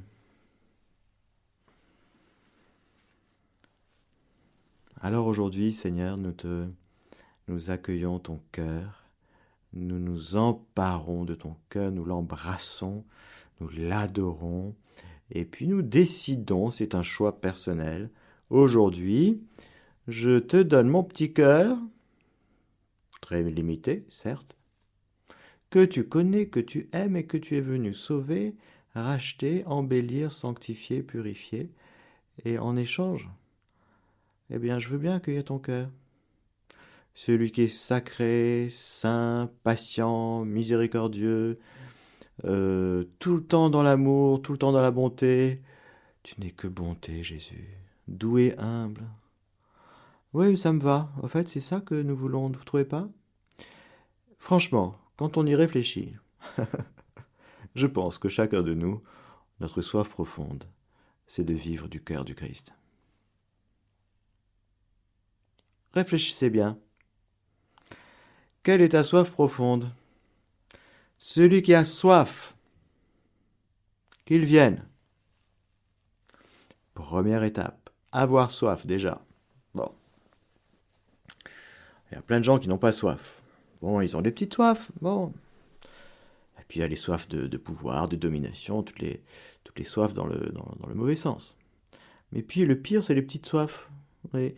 Alors 5.01 5.27
aujourd'hui, 5.27 5.73
Seigneur, 5.73 6.17
nous 6.17 6.33
te 6.33 6.69
nous 7.49 7.71
accueillons 7.71 8.19
ton 8.19 8.41
cœur, 8.53 9.09
nous 9.73 9.99
nous 9.99 10.37
emparons 10.37 11.25
de 11.25 11.35
ton 11.35 11.57
cœur, 11.71 11.91
nous 11.91 12.05
l'embrassons, 12.05 13.05
nous 13.61 13.69
l'adorons, 13.71 14.75
et 15.31 15.45
puis 15.45 15.67
nous 15.67 15.83
décidons, 15.83 16.71
c'est 16.71 16.95
un 16.95 17.03
choix 17.03 17.41
personnel, 17.41 18.11
aujourd'hui, 18.51 19.43
je 20.09 20.39
te 20.39 20.63
donne 20.63 20.89
mon 20.89 21.05
petit 21.05 21.33
cœur, 21.33 21.79
très 23.21 23.43
limité, 23.43 24.05
certes, 24.09 24.57
que 25.71 25.85
tu 25.85 26.05
connais, 26.05 26.49
que 26.49 26.61
tu 26.61 26.89
aimes 26.93 27.17
et 27.17 27.25
que 27.25 27.39
tu 27.39 27.57
es 27.57 27.63
venu 27.63 27.95
sauver, 27.95 28.55
racheter, 28.95 29.65
embellir, 29.65 30.31
sanctifier, 30.33 31.03
purifier, 31.03 31.71
et 32.45 32.59
en 32.59 32.77
échange, 32.77 33.29
eh 34.51 34.59
bien, 34.59 34.79
je 34.79 34.89
veux 34.89 34.99
bien 34.99 35.15
accueillir 35.15 35.45
ton 35.45 35.59
cœur 35.59 35.89
celui 37.15 37.51
qui 37.51 37.63
est 37.63 37.69
sacré, 37.69 38.69
saint, 38.71 39.51
patient, 39.63 40.45
miséricordieux, 40.45 41.59
euh, 42.45 43.05
tout 43.19 43.37
le 43.37 43.45
temps 43.45 43.71
dans 43.71 43.83
l'amour, 43.83 44.43
tout 44.43 44.53
le 44.53 44.59
temps 44.59 44.73
dans 44.73 44.83
la 44.83 44.91
bonté. 44.91 45.63
Tu 46.23 46.41
n'es 46.41 46.51
que 46.51 46.69
bonté, 46.69 47.23
Jésus, 47.23 47.69
doux 48.09 48.39
et 48.39 48.55
humble. 48.59 49.05
Oui, 50.33 50.57
ça 50.57 50.73
me 50.73 50.81
va. 50.81 51.11
En 51.23 51.29
fait, 51.29 51.49
c'est 51.49 51.61
ça 51.61 51.81
que 51.81 51.95
nous 51.95 52.17
voulons, 52.17 52.49
vous 52.49 52.65
trouvez 52.65 52.85
pas? 52.85 53.09
Franchement, 54.39 54.97
quand 55.17 55.37
on 55.37 55.47
y 55.47 55.55
réfléchit, 55.55 56.17
je 57.75 57.87
pense 57.87 58.19
que 58.19 58.29
chacun 58.29 58.63
de 58.63 58.75
nous, 58.75 59.03
notre 59.61 59.83
soif 59.83 60.09
profonde, 60.09 60.65
c'est 61.27 61.45
de 61.45 61.55
vivre 61.55 61.89
du 61.89 62.03
cœur 62.03 62.25
du 62.25 62.35
Christ. 62.35 62.73
Réfléchissez 65.93 66.49
bien. 66.49 66.79
Quelle 68.63 68.81
est 68.81 68.91
ta 68.91 69.03
soif 69.03 69.31
profonde? 69.31 69.93
Celui 71.19 71.63
qui 71.63 71.75
a 71.75 71.85
soif, 71.85 72.55
qu'il 74.25 74.45
vienne. 74.45 74.85
Première 76.95 77.43
étape, 77.43 77.91
avoir 78.13 78.51
soif 78.51 78.87
déjà. 78.87 79.21
Bon. 79.75 79.91
Il 82.11 82.15
y 82.15 82.19
a 82.19 82.23
plein 82.23 82.39
de 82.39 82.45
gens 82.45 82.59
qui 82.59 82.69
n'ont 82.69 82.79
pas 82.79 82.93
soif. 82.93 83.43
Bon, 83.81 84.01
ils 84.01 84.17
ont 84.17 84.23
des 84.23 84.31
petites 84.31 84.55
soifs. 84.55 84.93
Bon. 85.01 85.33
Et 86.61 86.65
puis 86.69 86.79
il 86.79 86.83
y 86.83 86.85
a 86.85 86.89
les 86.89 86.97
soifs 86.97 87.29
de, 87.29 87.57
pouvoir, 87.57 88.09
de 88.09 88.17
domination, 88.17 88.83
toutes 88.83 89.01
les, 89.01 89.23
toutes 89.65 89.83
soifs 89.85 90.15
dans 90.15 90.27
le, 90.27 90.51
dans 90.51 90.89
le 90.89 90.95
mauvais 90.95 91.17
sens. 91.17 91.57
Mais 92.31 92.43
puis 92.43 92.65
le 92.65 92.81
pire, 92.81 93.03
c'est 93.03 93.15
les 93.15 93.23
petites 93.23 93.47
soifs. 93.47 93.91
Oui. 94.33 94.55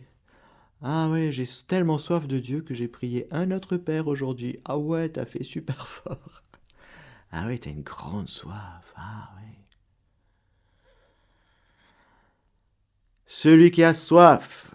Ah 0.81 1.09
ouais, 1.09 1.31
j'ai 1.31 1.45
tellement 1.67 1.97
soif 1.97 2.27
de 2.27 2.39
Dieu 2.39 2.61
que 2.61 2.73
j'ai 2.73 2.87
prié 2.87 3.27
un 3.31 3.51
autre 3.51 3.77
Père 3.77 4.07
aujourd'hui. 4.07 4.59
Ah 4.65 4.77
ouais, 4.77 5.09
t'as 5.09 5.25
fait 5.25 5.43
super 5.43 5.87
fort. 5.87 6.43
Ah 7.31 7.47
ouais, 7.47 7.57
t'as 7.57 7.71
une 7.71 7.81
grande 7.83 8.29
soif. 8.29 8.93
Ah 8.95 9.31
ouais. 9.37 9.57
Celui 13.25 13.71
qui 13.71 13.83
a 13.83 13.93
soif, 13.93 14.71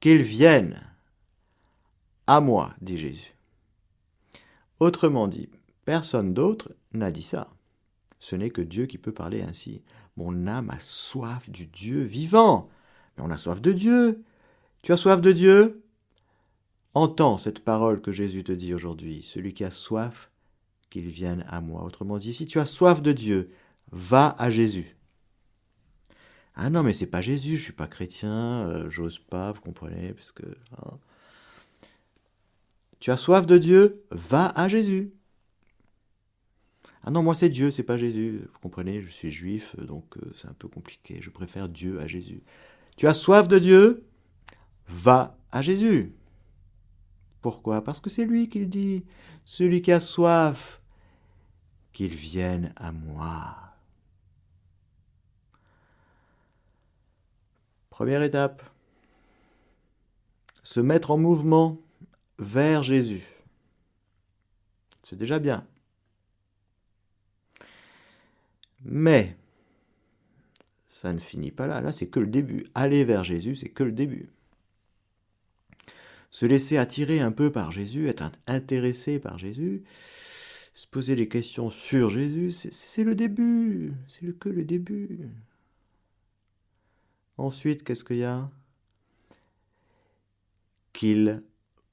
qu'il 0.00 0.22
vienne 0.22 0.80
à 2.26 2.40
moi, 2.40 2.74
dit 2.80 2.96
Jésus. 2.96 3.34
Autrement 4.78 5.28
dit, 5.28 5.48
personne 5.84 6.32
d'autre 6.32 6.72
n'a 6.92 7.10
dit 7.10 7.22
ça. 7.22 7.48
Ce 8.18 8.36
n'est 8.36 8.50
que 8.50 8.62
Dieu 8.62 8.86
qui 8.86 8.98
peut 8.98 9.12
parler 9.12 9.42
ainsi. 9.42 9.82
Mon 10.16 10.46
âme 10.46 10.70
a 10.70 10.78
soif 10.78 11.50
du 11.50 11.66
Dieu 11.66 12.02
vivant 12.02 12.68
on 13.20 13.30
a 13.30 13.36
soif 13.36 13.60
de 13.60 13.72
Dieu. 13.72 14.22
Tu 14.82 14.92
as 14.92 14.96
soif 14.96 15.20
de 15.20 15.32
Dieu? 15.32 15.82
Entends 16.94 17.36
cette 17.36 17.60
parole 17.60 18.00
que 18.00 18.12
Jésus 18.12 18.44
te 18.44 18.52
dit 18.52 18.74
aujourd'hui. 18.74 19.22
Celui 19.22 19.54
qui 19.54 19.64
a 19.64 19.70
soif, 19.70 20.30
qu'il 20.90 21.08
vienne 21.08 21.44
à 21.48 21.60
moi. 21.60 21.84
Autrement 21.84 22.18
dit, 22.18 22.34
si 22.34 22.46
tu 22.46 22.58
as 22.58 22.66
soif 22.66 23.00
de 23.02 23.12
Dieu, 23.12 23.50
va 23.92 24.34
à 24.38 24.50
Jésus. 24.50 24.96
Ah 26.54 26.68
non, 26.68 26.82
mais 26.82 26.92
c'est 26.92 27.06
pas 27.06 27.20
Jésus, 27.20 27.56
je 27.56 27.62
suis 27.62 27.72
pas 27.72 27.86
chrétien, 27.86 28.66
euh, 28.68 28.90
j'ose 28.90 29.18
pas, 29.18 29.52
vous 29.52 29.60
comprenez, 29.60 30.12
parce 30.12 30.32
que. 30.32 30.46
Hein. 30.76 30.98
Tu 32.98 33.10
as 33.10 33.16
soif 33.16 33.46
de 33.46 33.56
Dieu, 33.56 34.04
va 34.10 34.48
à 34.48 34.68
Jésus. 34.68 35.12
Ah 37.02 37.10
non, 37.10 37.22
moi 37.22 37.34
c'est 37.34 37.48
Dieu, 37.48 37.70
c'est 37.70 37.82
pas 37.82 37.96
Jésus. 37.96 38.42
Vous 38.52 38.58
comprenez, 38.58 39.00
je 39.00 39.08
suis 39.08 39.30
juif, 39.30 39.74
donc 39.76 40.18
euh, 40.18 40.32
c'est 40.34 40.48
un 40.48 40.52
peu 40.52 40.68
compliqué. 40.68 41.18
Je 41.20 41.30
préfère 41.30 41.68
Dieu 41.68 41.98
à 42.00 42.06
Jésus. 42.06 42.42
Tu 43.00 43.06
as 43.06 43.14
soif 43.14 43.48
de 43.48 43.58
Dieu? 43.58 44.06
Va 44.86 45.34
à 45.52 45.62
Jésus. 45.62 46.12
Pourquoi? 47.40 47.82
Parce 47.82 47.98
que 47.98 48.10
c'est 48.10 48.26
lui 48.26 48.50
qui 48.50 48.58
le 48.58 48.66
dit. 48.66 49.06
Celui 49.46 49.80
qui 49.80 49.90
a 49.90 50.00
soif, 50.00 50.76
qu'il 51.94 52.14
vienne 52.14 52.74
à 52.76 52.92
moi. 52.92 53.56
Première 57.88 58.22
étape. 58.22 58.62
Se 60.62 60.80
mettre 60.80 61.10
en 61.10 61.16
mouvement 61.16 61.78
vers 62.38 62.82
Jésus. 62.82 63.24
C'est 65.04 65.16
déjà 65.16 65.38
bien. 65.38 65.66
Mais 68.84 69.38
ça 71.00 71.14
ne 71.14 71.18
finit 71.18 71.50
pas 71.50 71.66
là. 71.66 71.80
Là, 71.80 71.92
c'est 71.92 72.08
que 72.08 72.20
le 72.20 72.26
début. 72.26 72.66
Aller 72.74 73.06
vers 73.06 73.24
Jésus, 73.24 73.54
c'est 73.54 73.70
que 73.70 73.84
le 73.84 73.92
début. 73.92 74.28
Se 76.30 76.44
laisser 76.44 76.76
attirer 76.76 77.20
un 77.20 77.32
peu 77.32 77.50
par 77.50 77.72
Jésus, 77.72 78.06
être 78.06 78.30
intéressé 78.46 79.18
par 79.18 79.38
Jésus, 79.38 79.82
se 80.74 80.86
poser 80.86 81.16
des 81.16 81.26
questions 81.26 81.70
sur 81.70 82.10
Jésus, 82.10 82.52
c'est 82.52 83.02
le 83.02 83.14
début. 83.14 83.94
C'est 84.08 84.38
que 84.38 84.50
le 84.50 84.62
début. 84.62 85.30
Ensuite, 87.38 87.82
qu'est-ce 87.82 88.04
qu'il 88.04 88.18
y 88.18 88.24
a? 88.24 88.50
Qu'il 90.92 91.42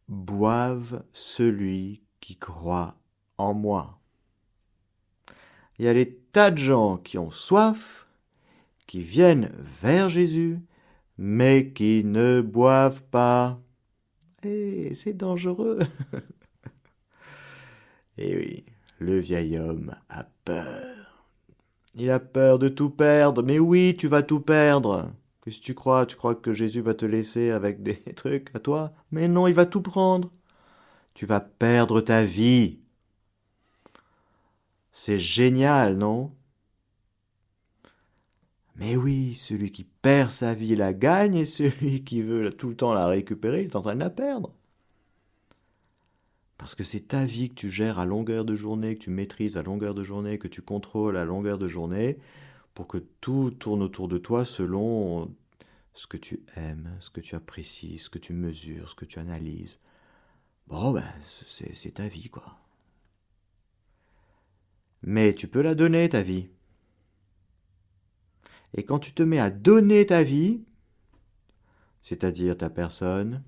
boive 0.09 1.05
celui 1.13 2.01
qui 2.19 2.35
croit 2.35 2.97
en 3.37 3.53
moi. 3.53 4.01
Il 5.79 5.85
y 5.85 5.87
a 5.87 5.93
des 5.93 6.13
tas 6.13 6.51
de 6.51 6.57
gens 6.57 6.97
qui 6.97 7.17
ont 7.17 7.31
soif, 7.31 8.06
qui 8.87 9.01
viennent 9.01 9.51
vers 9.59 10.09
Jésus, 10.09 10.59
mais 11.17 11.71
qui 11.73 12.03
ne 12.03 12.41
boivent 12.41 13.03
pas. 13.03 13.61
Et 14.43 14.93
c'est 14.93 15.13
dangereux. 15.13 15.79
Eh 18.17 18.35
oui, 18.35 18.65
le 18.99 19.19
vieil 19.19 19.59
homme 19.59 19.93
a 20.09 20.23
peur. 20.43 21.23
Il 21.95 22.09
a 22.09 22.19
peur 22.19 22.59
de 22.59 22.69
tout 22.69 22.89
perdre. 22.89 23.43
Mais 23.43 23.59
oui, 23.59 23.95
tu 23.97 24.07
vas 24.07 24.23
tout 24.23 24.39
perdre. 24.39 25.11
Qu'est-ce 25.43 25.59
que 25.59 25.63
tu 25.63 25.75
crois? 25.75 26.05
Tu 26.05 26.15
crois 26.15 26.35
que 26.35 26.53
Jésus 26.53 26.81
va 26.81 26.93
te 26.93 27.05
laisser 27.05 27.51
avec 27.51 27.83
des 27.83 27.95
trucs 28.15 28.49
à 28.55 28.59
toi? 28.59 28.93
Mais 29.11 29.27
non, 29.27 29.47
il 29.47 29.53
va 29.53 29.65
tout 29.65 29.81
prendre. 29.81 30.31
Tu 31.13 31.25
vas 31.25 31.39
perdre 31.41 32.01
ta 32.01 32.23
vie. 32.25 32.79
C'est 34.91 35.17
génial, 35.19 35.97
non? 35.97 36.33
Mais 38.77 38.95
oui, 38.95 39.33
celui 39.33 39.71
qui 39.71 39.83
perd 39.83 40.29
sa 40.29 40.53
vie 40.53 40.75
la 40.75 40.93
gagne 40.93 41.35
et 41.35 41.45
celui 41.45 42.03
qui 42.05 42.21
veut 42.21 42.51
tout 42.51 42.69
le 42.69 42.75
temps 42.75 42.93
la 42.93 43.07
récupérer, 43.07 43.61
il 43.61 43.65
est 43.65 43.75
en 43.75 43.81
train 43.81 43.95
de 43.95 43.99
la 43.99 44.09
perdre. 44.09 44.53
Parce 46.57 46.75
que 46.75 46.83
c'est 46.83 47.07
ta 47.07 47.25
vie 47.25 47.49
que 47.49 47.55
tu 47.55 47.71
gères 47.71 47.99
à 47.99 48.05
longueur 48.05 48.45
de 48.45 48.55
journée, 48.55 48.95
que 48.95 49.03
tu 49.03 49.09
maîtrises 49.09 49.57
à 49.57 49.63
longueur 49.63 49.93
de 49.93 50.03
journée, 50.03 50.39
que 50.39 50.47
tu 50.47 50.61
contrôles 50.61 51.17
à 51.17 51.25
longueur 51.25 51.57
de 51.57 51.67
journée, 51.67 52.17
pour 52.73 52.87
que 52.87 52.97
tout 53.21 53.51
tourne 53.51 53.81
autour 53.81 54.07
de 54.07 54.17
toi 54.17 54.45
selon 54.45 55.33
ce 55.93 56.07
que 56.07 56.17
tu 56.17 56.43
aimes, 56.55 56.95
ce 56.99 57.09
que 57.09 57.21
tu 57.21 57.35
apprécies, 57.35 57.97
ce 57.97 58.09
que 58.09 58.19
tu 58.19 58.33
mesures, 58.33 58.89
ce 58.89 58.95
que 58.95 59.05
tu 59.05 59.19
analyses. 59.19 59.79
Bon, 60.67 60.91
ben, 60.91 61.05
c'est 61.21 61.93
ta 61.93 62.07
vie, 62.07 62.29
quoi. 62.29 62.57
Mais 65.01 65.33
tu 65.33 65.47
peux 65.47 65.61
la 65.61 65.75
donner, 65.75 66.09
ta 66.09 66.21
vie. 66.21 66.49
Et 68.73 68.83
quand 68.83 68.99
tu 68.99 69.13
te 69.13 69.23
mets 69.23 69.39
à 69.39 69.49
donner 69.49 70.05
ta 70.05 70.23
vie, 70.23 70.63
c'est-à-dire 72.01 72.57
ta 72.57 72.69
personne, 72.69 73.43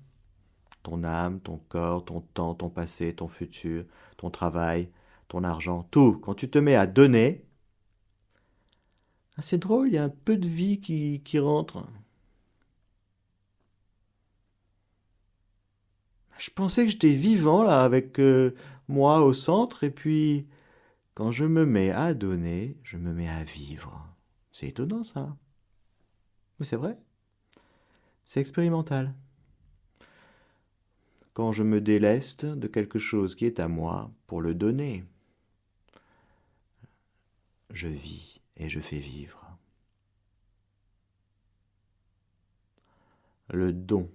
ton 0.82 1.04
âme, 1.04 1.40
ton 1.40 1.58
corps, 1.68 2.04
ton 2.04 2.20
temps, 2.20 2.54
ton 2.54 2.70
passé, 2.70 3.14
ton 3.14 3.28
futur, 3.28 3.84
ton 4.16 4.30
travail, 4.30 4.90
ton 5.28 5.44
argent, 5.44 5.86
tout, 5.90 6.18
quand 6.18 6.34
tu 6.34 6.50
te 6.50 6.58
mets 6.58 6.74
à 6.74 6.86
donner, 6.86 7.44
ah, 9.36 9.42
c'est 9.42 9.58
drôle, 9.58 9.88
il 9.88 9.94
y 9.94 9.98
a 9.98 10.04
un 10.04 10.08
peu 10.10 10.36
de 10.36 10.46
vie 10.46 10.80
qui, 10.80 11.38
rentre. 11.38 11.86
Je 16.38 16.50
pensais 16.50 16.84
que 16.84 16.90
j'étais 16.92 17.08
vivant 17.14 17.62
là 17.62 17.80
avec 17.82 18.18
euh, 18.18 18.54
moi 18.88 19.22
au 19.22 19.32
centre 19.32 19.84
et 19.84 19.90
puis 19.90 20.46
quand 21.14 21.30
je 21.30 21.44
me 21.44 21.64
mets 21.66 21.90
à 21.90 22.14
donner, 22.14 22.76
je 22.82 22.96
me 22.96 23.12
mets 23.12 23.28
à 23.28 23.44
vivre. 23.44 24.09
C'est 24.60 24.68
étonnant 24.68 25.04
ça. 25.04 25.34
Mais 26.58 26.66
c'est 26.66 26.76
vrai. 26.76 26.98
C'est 28.26 28.40
expérimental. 28.40 29.14
Quand 31.32 31.50
je 31.50 31.62
me 31.62 31.80
déleste 31.80 32.44
de 32.44 32.68
quelque 32.68 32.98
chose 32.98 33.34
qui 33.34 33.46
est 33.46 33.58
à 33.58 33.68
moi 33.68 34.10
pour 34.26 34.42
le 34.42 34.54
donner, 34.54 35.02
je 37.70 37.88
vis 37.88 38.42
et 38.58 38.68
je 38.68 38.80
fais 38.80 38.98
vivre. 38.98 39.56
Le 43.48 43.72
don. 43.72 44.10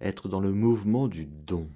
Être 0.00 0.28
dans 0.28 0.40
le 0.40 0.52
mouvement 0.52 1.08
du 1.08 1.26
don. 1.26 1.68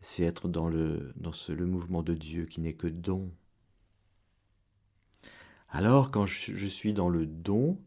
C'est 0.00 0.22
être 0.22 0.48
dans, 0.48 0.70
le, 0.70 1.12
le 1.20 1.66
mouvement 1.66 2.02
de 2.02 2.14
Dieu 2.14 2.46
qui 2.46 2.62
n'est 2.62 2.72
que 2.72 2.86
don. 2.86 3.30
Alors 5.74 6.10
quand 6.10 6.26
je, 6.26 6.66
suis 6.66 6.92
dans 6.92 7.08
le 7.08 7.24
don, 7.24 7.78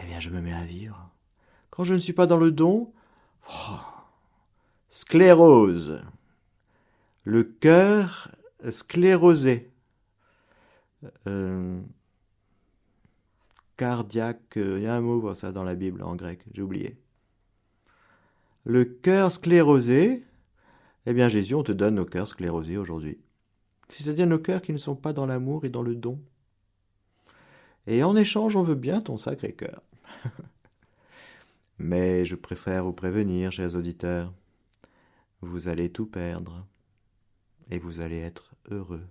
eh 0.00 0.04
bien 0.04 0.20
je 0.20 0.30
me 0.30 0.40
mets 0.40 0.54
à 0.54 0.64
vivre. 0.64 1.10
Quand 1.68 1.84
je 1.84 1.92
ne 1.92 1.98
suis 1.98 2.14
pas 2.14 2.26
dans 2.26 2.38
le 2.38 2.50
don, 2.50 2.94
oh, 3.50 3.78
sclérose. 4.88 6.00
Le 7.24 7.44
cœur 7.44 8.34
sclérosé. 8.70 9.70
Euh, 11.26 11.78
cardiaque, 13.76 14.54
il 14.56 14.80
y 14.80 14.86
a 14.86 14.94
un 14.94 15.02
mot 15.02 15.20
pour 15.20 15.36
ça 15.36 15.52
dans 15.52 15.62
la 15.62 15.74
Bible 15.74 16.02
en 16.02 16.16
grec, 16.16 16.40
j'ai 16.54 16.62
oublié. 16.62 16.96
Le 18.64 18.86
cœur 18.86 19.30
sclérosé, 19.30 20.24
eh 21.04 21.12
bien 21.12 21.28
Jésus, 21.28 21.54
on 21.54 21.62
te 21.62 21.72
donne 21.72 21.96
nos 21.96 22.06
cœurs 22.06 22.28
sclérosés 22.28 22.78
aujourd'hui. 22.78 23.18
C'est-à-dire 23.90 24.26
nos 24.26 24.38
cœurs 24.38 24.62
qui 24.62 24.72
ne 24.72 24.78
sont 24.78 24.96
pas 24.96 25.12
dans 25.12 25.26
l'amour 25.26 25.66
et 25.66 25.68
dans 25.68 25.82
le 25.82 25.94
don. 25.94 26.18
Et 27.86 28.02
en 28.02 28.16
échange, 28.16 28.56
on 28.56 28.62
veut 28.62 28.74
bien 28.74 29.00
ton 29.00 29.16
sacré 29.16 29.52
cœur. 29.52 29.82
Mais 31.78 32.24
je 32.24 32.34
préfère 32.34 32.84
vous 32.84 32.92
prévenir, 32.92 33.52
chers 33.52 33.76
auditeurs, 33.76 34.32
vous 35.40 35.68
allez 35.68 35.90
tout 35.90 36.06
perdre 36.06 36.66
et 37.70 37.78
vous 37.78 38.00
allez 38.00 38.18
être 38.18 38.54
heureux. 38.70 39.06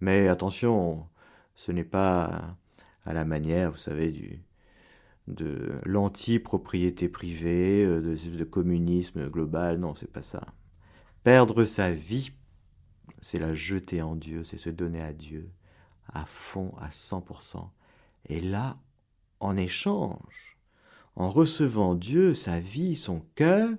Mais 0.00 0.28
attention, 0.28 1.06
ce 1.54 1.72
n'est 1.72 1.84
pas 1.84 2.56
à 3.04 3.12
la 3.12 3.24
manière, 3.24 3.72
vous 3.72 3.78
savez, 3.78 4.40
de 5.26 5.72
l'anti-propriété 5.84 7.08
privée, 7.08 7.84
euh, 7.84 8.00
de, 8.00 8.36
de, 8.36 8.44
communisme 8.44 9.28
global, 9.28 9.78
non, 9.78 9.94
c'est 9.94 10.10
pas 10.10 10.22
ça. 10.22 10.44
Perdre 11.22 11.64
sa 11.64 11.90
vie, 11.90 12.32
c'est 13.20 13.38
la 13.38 13.54
jeter 13.54 14.02
en 14.02 14.16
Dieu, 14.16 14.44
c'est 14.44 14.58
se 14.58 14.70
donner 14.70 15.02
à 15.02 15.12
Dieu 15.12 15.50
à 16.12 16.24
fond, 16.24 16.74
à 16.78 16.88
100%. 16.88 17.70
Et 18.26 18.40
là, 18.40 18.78
en 19.40 19.56
échange, 19.56 20.58
en 21.16 21.30
recevant 21.30 21.94
Dieu, 21.94 22.34
sa 22.34 22.60
vie, 22.60 22.96
son 22.96 23.20
cœur, 23.34 23.70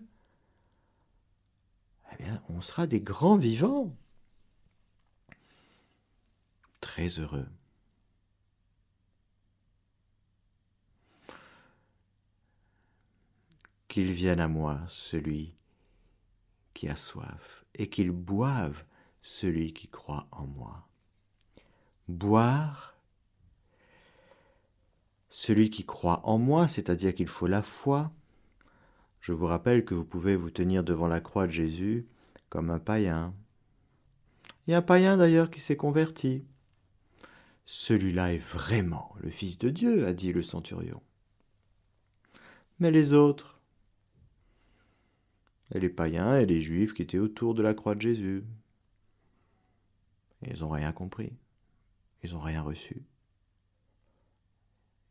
eh 2.12 2.24
bien, 2.24 2.42
on 2.50 2.62
sera 2.62 2.88
des 2.88 3.02
grands 3.02 3.38
vivants. 3.38 3.96
Très 6.82 7.08
heureux. 7.20 7.48
Qu'il 13.88 14.12
vienne 14.12 14.40
à 14.40 14.48
moi 14.48 14.82
celui 14.88 15.56
qui 16.74 16.88
a 16.88 16.96
soif, 16.96 17.66
et 17.76 17.90
qu'il 17.90 18.12
boive 18.12 18.84
celui 19.22 19.74
qui 19.74 19.88
croit 19.88 20.28
en 20.32 20.48
moi 20.48 20.91
boire. 22.12 22.96
Celui 25.30 25.70
qui 25.70 25.86
croit 25.86 26.22
en 26.28 26.38
moi, 26.38 26.68
c'est-à-dire 26.68 27.16
qu'il 27.16 27.28
faut 27.28 27.48
la 27.48 27.62
foi. 27.62 28.12
Je 29.22 29.34
vous 29.34 29.46
rappelle 29.46 29.86
que 29.86 29.96
vous 29.96 30.06
pouvez 30.06 30.36
vous 30.36 30.52
tenir 30.52 30.84
devant 30.84 31.08
la 31.08 31.22
croix 31.22 31.48
de 31.48 31.52
Jésus 31.52 32.06
comme 32.50 32.70
un 32.70 32.80
païen. 32.80 33.34
Il 34.68 34.72
y 34.72 34.74
a 34.74 34.80
un 34.80 34.82
païen 34.82 35.18
d'ailleurs 35.18 35.50
qui 35.50 35.60
s'est 35.60 35.78
converti. 35.78 36.44
Celui-là 37.66 38.34
est 38.34 38.38
vraiment 38.38 39.16
le 39.22 39.30
Fils 39.30 39.58
de 39.58 39.70
Dieu, 39.70 40.06
a 40.06 40.14
dit 40.14 40.34
le 40.34 40.44
centurion. 40.44 41.02
Mais 42.80 42.92
les 42.92 43.14
autres, 43.14 43.62
et 45.74 45.80
les 45.80 45.90
païens 45.90 46.36
et 46.36 46.46
les 46.46 46.62
juifs 46.62 46.94
qui 46.94 47.02
étaient 47.02 47.20
autour 47.20 47.54
de 47.54 47.62
la 47.62 47.74
croix 47.74 47.96
de 47.96 48.02
Jésus, 48.02 48.44
ils 50.42 50.60
n'ont 50.60 50.70
rien 50.70 50.92
compris. 50.92 51.32
Ils 52.24 52.34
n'ont 52.34 52.40
rien 52.40 52.62
reçu. 52.62 53.04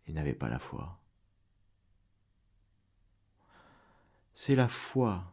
Ils 0.06 0.14
n'avaient 0.14 0.34
pas 0.34 0.48
la 0.48 0.58
foi. 0.58 1.00
C'est 4.34 4.54
la 4.54 4.68
foi 4.68 5.24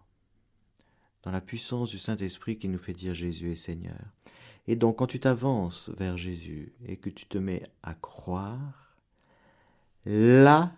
dans 1.24 1.32
la 1.32 1.42
puissance 1.42 1.90
du 1.90 2.00
Saint-Esprit 2.00 2.58
qui 2.58 2.68
nous 2.68 2.78
fait 2.78 2.94
dire 2.94 3.14
Jésus 3.14 3.52
est 3.52 3.56
Seigneur. 3.56 4.00
Et 4.68 4.76
donc 4.76 4.98
quand 4.98 5.08
tu 5.08 5.20
t'avances 5.20 5.90
vers 5.90 6.18
Jésus 6.18 6.74
et 6.86 6.98
que 6.98 7.10
tu 7.10 7.26
te 7.26 7.38
mets 7.38 7.64
à 7.84 7.94
croire, 7.94 8.96
là, 10.06 10.74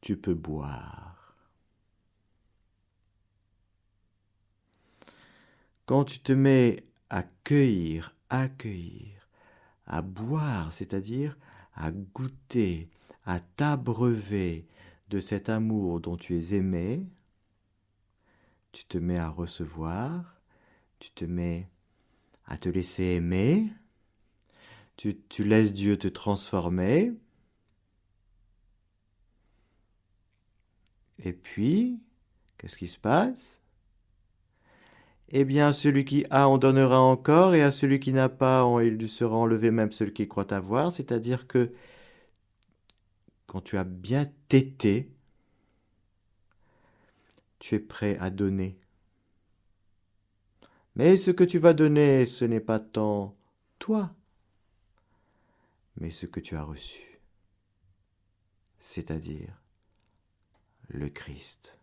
tu 0.00 0.16
peux 0.16 0.34
boire. 0.34 1.36
Quand 5.86 6.04
tu 6.04 6.20
te 6.20 6.32
mets 6.32 6.84
à 7.08 7.24
cueillir, 7.44 8.14
accueillir, 8.30 9.19
à 9.90 10.02
boire, 10.02 10.72
c'est-à-dire 10.72 11.36
à 11.74 11.90
goûter, 11.90 12.88
à 13.24 13.40
t'abreuver 13.40 14.66
de 15.08 15.18
cet 15.18 15.48
amour 15.48 16.00
dont 16.00 16.16
tu 16.16 16.38
es 16.38 16.54
aimé, 16.54 17.04
tu 18.70 18.84
te 18.84 18.98
mets 18.98 19.18
à 19.18 19.28
recevoir, 19.28 20.40
tu 21.00 21.10
te 21.10 21.24
mets 21.24 21.68
à 22.46 22.56
te 22.56 22.68
laisser 22.68 23.02
aimer, 23.02 23.68
tu, 24.96 25.18
tu 25.28 25.42
laisses 25.42 25.72
Dieu 25.72 25.96
te 25.96 26.06
transformer, 26.06 27.12
et 31.18 31.32
puis, 31.32 32.00
qu'est-ce 32.58 32.76
qui 32.76 32.86
se 32.86 32.98
passe? 32.98 33.59
Eh 35.30 35.44
bien, 35.44 35.72
celui 35.72 36.04
qui 36.04 36.24
a, 36.30 36.48
on 36.48 36.58
donnera 36.58 37.00
encore, 37.00 37.54
et 37.54 37.62
à 37.62 37.70
celui 37.70 38.00
qui 38.00 38.12
n'a 38.12 38.28
pas, 38.28 38.66
il 38.82 38.96
lui 38.96 39.08
sera 39.08 39.36
enlevé 39.36 39.70
même 39.70 39.92
celui 39.92 40.12
qui 40.12 40.26
croit 40.28 40.52
avoir. 40.52 40.92
C'est-à-dire 40.92 41.46
que 41.46 41.72
quand 43.46 43.60
tu 43.60 43.78
as 43.78 43.84
bien 43.84 44.30
tété, 44.48 45.12
tu 47.58 47.74
es 47.76 47.80
prêt 47.80 48.16
à 48.18 48.30
donner. 48.30 48.78
Mais 50.96 51.16
ce 51.16 51.30
que 51.30 51.44
tu 51.44 51.58
vas 51.58 51.72
donner, 51.72 52.26
ce 52.26 52.44
n'est 52.44 52.60
pas 52.60 52.80
tant 52.80 53.36
toi, 53.78 54.14
mais 55.96 56.10
ce 56.10 56.26
que 56.26 56.40
tu 56.40 56.56
as 56.56 56.62
reçu, 56.62 57.20
c'est-à-dire 58.80 59.62
le 60.88 61.08
Christ. 61.08 61.79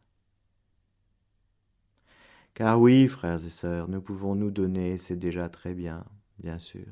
Car 2.58 2.82
oui, 2.82 3.08
frères 3.08 3.46
et 3.46 3.52
sœurs, 3.52 3.88
nous 3.88 4.02
pouvons 4.02 4.34
nous 4.34 4.50
donner, 4.50 4.98
c'est 4.98 5.16
déjà 5.16 5.48
très 5.48 5.76
bien, 5.76 6.04
bien 6.40 6.58
sûr. 6.58 6.88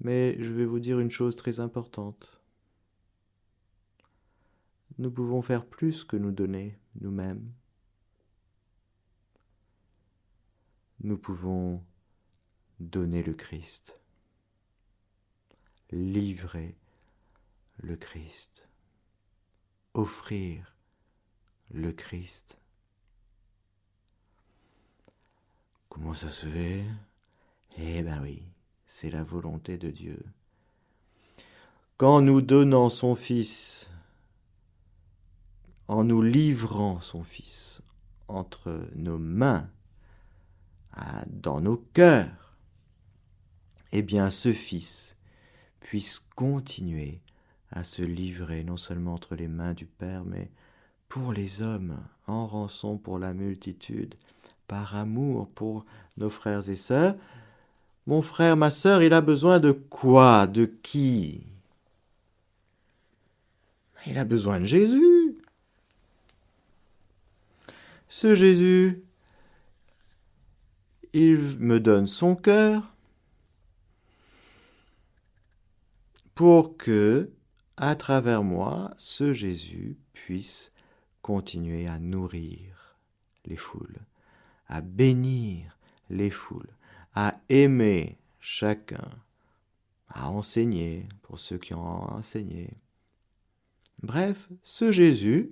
Mais 0.00 0.42
je 0.42 0.54
vais 0.54 0.64
vous 0.64 0.80
dire 0.80 1.00
une 1.00 1.10
chose 1.10 1.36
très 1.36 1.60
importante. 1.60 2.40
Nous 4.96 5.10
pouvons 5.10 5.42
faire 5.42 5.66
plus 5.66 6.02
que 6.02 6.16
nous 6.16 6.30
donner 6.30 6.78
nous-mêmes. 7.02 7.52
Nous 11.00 11.18
pouvons 11.18 11.84
donner 12.80 13.22
le 13.22 13.34
Christ, 13.34 14.00
livrer 15.90 16.74
le 17.76 17.96
Christ, 17.96 18.66
offrir 19.92 20.74
le 21.70 21.92
Christ 21.92 22.58
Comment 25.88 26.14
ça 26.14 26.28
se 26.28 26.46
fait? 26.46 26.84
Eh 27.78 28.02
ben 28.02 28.20
oui, 28.22 28.42
c'est 28.86 29.10
la 29.10 29.22
volonté 29.22 29.78
de 29.78 29.90
Dieu. 29.90 30.24
Qu'en 31.96 32.20
nous 32.20 32.42
donnant 32.42 32.90
son 32.90 33.14
Fils, 33.14 33.90
en 35.88 36.04
nous 36.04 36.22
livrant 36.22 37.00
son 37.00 37.24
Fils 37.24 37.82
entre 38.28 38.88
nos 38.94 39.18
mains, 39.18 39.68
dans 41.28 41.60
nos 41.60 41.76
cœurs, 41.76 42.56
eh 43.92 44.02
bien 44.02 44.30
ce 44.30 44.52
Fils 44.52 45.16
puisse 45.80 46.18
continuer 46.36 47.22
à 47.70 47.84
se 47.84 48.02
livrer 48.02 48.64
non 48.64 48.76
seulement 48.76 49.14
entre 49.14 49.34
les 49.34 49.48
mains 49.48 49.74
du 49.74 49.86
Père, 49.86 50.24
mais 50.24 50.50
pour 51.08 51.32
les 51.32 51.62
hommes, 51.62 51.98
en 52.26 52.46
rançon 52.46 52.98
pour 52.98 53.18
la 53.18 53.32
multitude, 53.32 54.14
par 54.68 54.94
amour 54.94 55.48
pour 55.48 55.84
nos 56.16 56.30
frères 56.30 56.68
et 56.70 56.76
sœurs. 56.76 57.16
Mon 58.06 58.22
frère, 58.22 58.56
ma 58.56 58.70
sœur, 58.70 59.02
il 59.02 59.12
a 59.12 59.20
besoin 59.20 59.58
de 59.58 59.72
quoi? 59.72 60.46
De 60.46 60.66
qui? 60.66 61.44
Il 64.06 64.16
a 64.16 64.24
besoin 64.24 64.60
de 64.60 64.64
Jésus. 64.64 65.36
Ce 68.08 68.34
Jésus, 68.34 69.02
il 71.12 71.58
me 71.58 71.80
donne 71.80 72.06
son 72.06 72.36
cœur 72.36 72.94
pour 76.34 76.76
que, 76.76 77.30
à 77.76 77.96
travers 77.96 78.42
moi, 78.42 78.94
ce 78.96 79.32
Jésus 79.32 79.96
puisse 80.12 80.72
continuer 81.20 81.86
à 81.86 81.98
nourrir 81.98 82.96
les 83.44 83.56
foules, 83.56 83.98
à 84.68 84.80
bénir 84.80 85.78
les 86.10 86.30
foules, 86.30 86.76
à 87.14 87.40
aimer 87.48 88.18
chacun, 88.38 89.10
à 90.08 90.30
enseigner 90.30 91.08
pour 91.22 91.38
ceux 91.38 91.58
qui 91.58 91.74
ont 91.74 92.12
enseigné. 92.12 92.70
Bref, 94.02 94.48
ce 94.62 94.92
Jésus, 94.92 95.50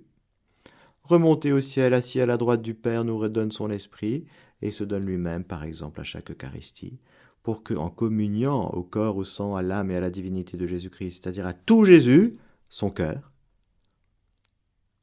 remonté 1.02 1.52
au 1.52 1.60
ciel, 1.60 1.94
assis 1.94 2.20
à 2.20 2.26
la 2.26 2.36
droite 2.36 2.62
du 2.62 2.74
Père, 2.74 3.04
nous 3.04 3.18
redonne 3.18 3.52
son 3.52 3.70
esprit 3.70 4.24
et 4.62 4.70
se 4.70 4.84
donne 4.84 5.04
lui-même, 5.04 5.44
par 5.44 5.64
exemple, 5.64 6.00
à 6.00 6.04
chaque 6.04 6.30
Eucharistie, 6.30 6.98
pour 7.42 7.62
que, 7.62 7.74
en 7.74 7.90
communiant 7.90 8.70
au 8.70 8.82
corps, 8.82 9.16
au 9.16 9.24
sang, 9.24 9.56
à 9.56 9.62
l'âme 9.62 9.90
et 9.90 9.96
à 9.96 10.00
la 10.00 10.10
divinité 10.10 10.56
de 10.56 10.66
Jésus-Christ, 10.66 11.22
c'est-à-dire 11.22 11.46
à 11.46 11.52
tout 11.52 11.84
Jésus, 11.84 12.38
son 12.68 12.90
cœur, 12.90 13.32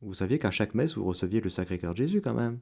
vous 0.02 0.13
saviez 0.13 0.39
qu'à 0.39 0.52
chaque 0.52 0.76
messe, 0.76 0.95
vous 0.95 1.06
receviez 1.06 1.39
le 1.39 1.49
Sacré-Cœur 1.49 1.93
de 1.93 1.97
Jésus 1.97 2.21
quand 2.21 2.34
même. 2.34 2.60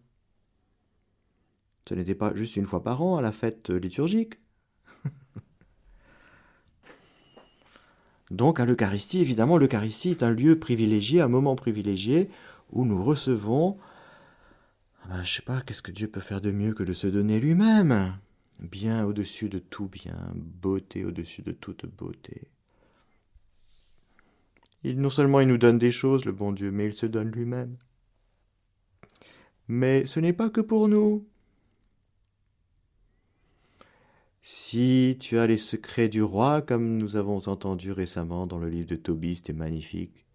Ce 1.91 1.95
n'était 1.95 2.15
pas 2.15 2.33
juste 2.33 2.55
une 2.55 2.65
fois 2.65 2.81
par 2.81 3.01
an 3.01 3.17
à 3.17 3.21
la 3.21 3.33
fête 3.33 3.69
liturgique. 3.69 4.35
Donc 8.31 8.61
à 8.61 8.65
l'Eucharistie, 8.65 9.19
évidemment, 9.19 9.57
l'Eucharistie 9.57 10.11
est 10.11 10.23
un 10.23 10.31
lieu 10.31 10.57
privilégié, 10.57 11.19
un 11.19 11.27
moment 11.27 11.57
privilégié 11.57 12.29
où 12.71 12.85
nous 12.85 13.03
recevons, 13.03 13.77
ah 15.03 15.07
ben, 15.09 15.15
je 15.15 15.19
ne 15.19 15.25
sais 15.25 15.41
pas, 15.41 15.59
qu'est-ce 15.59 15.81
que 15.81 15.91
Dieu 15.91 16.07
peut 16.07 16.21
faire 16.21 16.39
de 16.39 16.51
mieux 16.51 16.73
que 16.73 16.83
de 16.83 16.93
se 16.93 17.07
donner 17.07 17.41
lui-même? 17.41 18.17
Bien 18.59 19.03
au-dessus 19.03 19.49
de 19.49 19.59
tout 19.59 19.89
bien, 19.89 20.31
beauté 20.33 21.03
au-dessus 21.03 21.41
de 21.41 21.51
toute 21.51 21.85
beauté. 21.85 22.47
Non 24.85 25.09
seulement 25.09 25.41
il 25.41 25.49
nous 25.49 25.57
donne 25.57 25.77
des 25.77 25.91
choses, 25.91 26.23
le 26.23 26.31
bon 26.31 26.53
Dieu, 26.53 26.71
mais 26.71 26.85
il 26.85 26.93
se 26.93 27.05
donne 27.05 27.31
lui-même. 27.31 27.75
Mais 29.67 30.05
ce 30.05 30.21
n'est 30.21 30.31
pas 30.31 30.49
que 30.49 30.61
pour 30.61 30.87
nous. 30.87 31.27
Si 34.41 35.17
tu 35.19 35.37
as 35.37 35.47
les 35.47 35.57
secrets 35.57 36.09
du 36.09 36.23
roi, 36.23 36.61
comme 36.61 36.97
nous 36.97 37.15
avons 37.15 37.47
entendu 37.47 37.91
récemment 37.91 38.47
dans 38.47 38.57
le 38.57 38.69
livre 38.69 38.89
de 38.89 38.95
Tobie, 38.95 39.35
c'était 39.35 39.53
magnifique, 39.53 40.25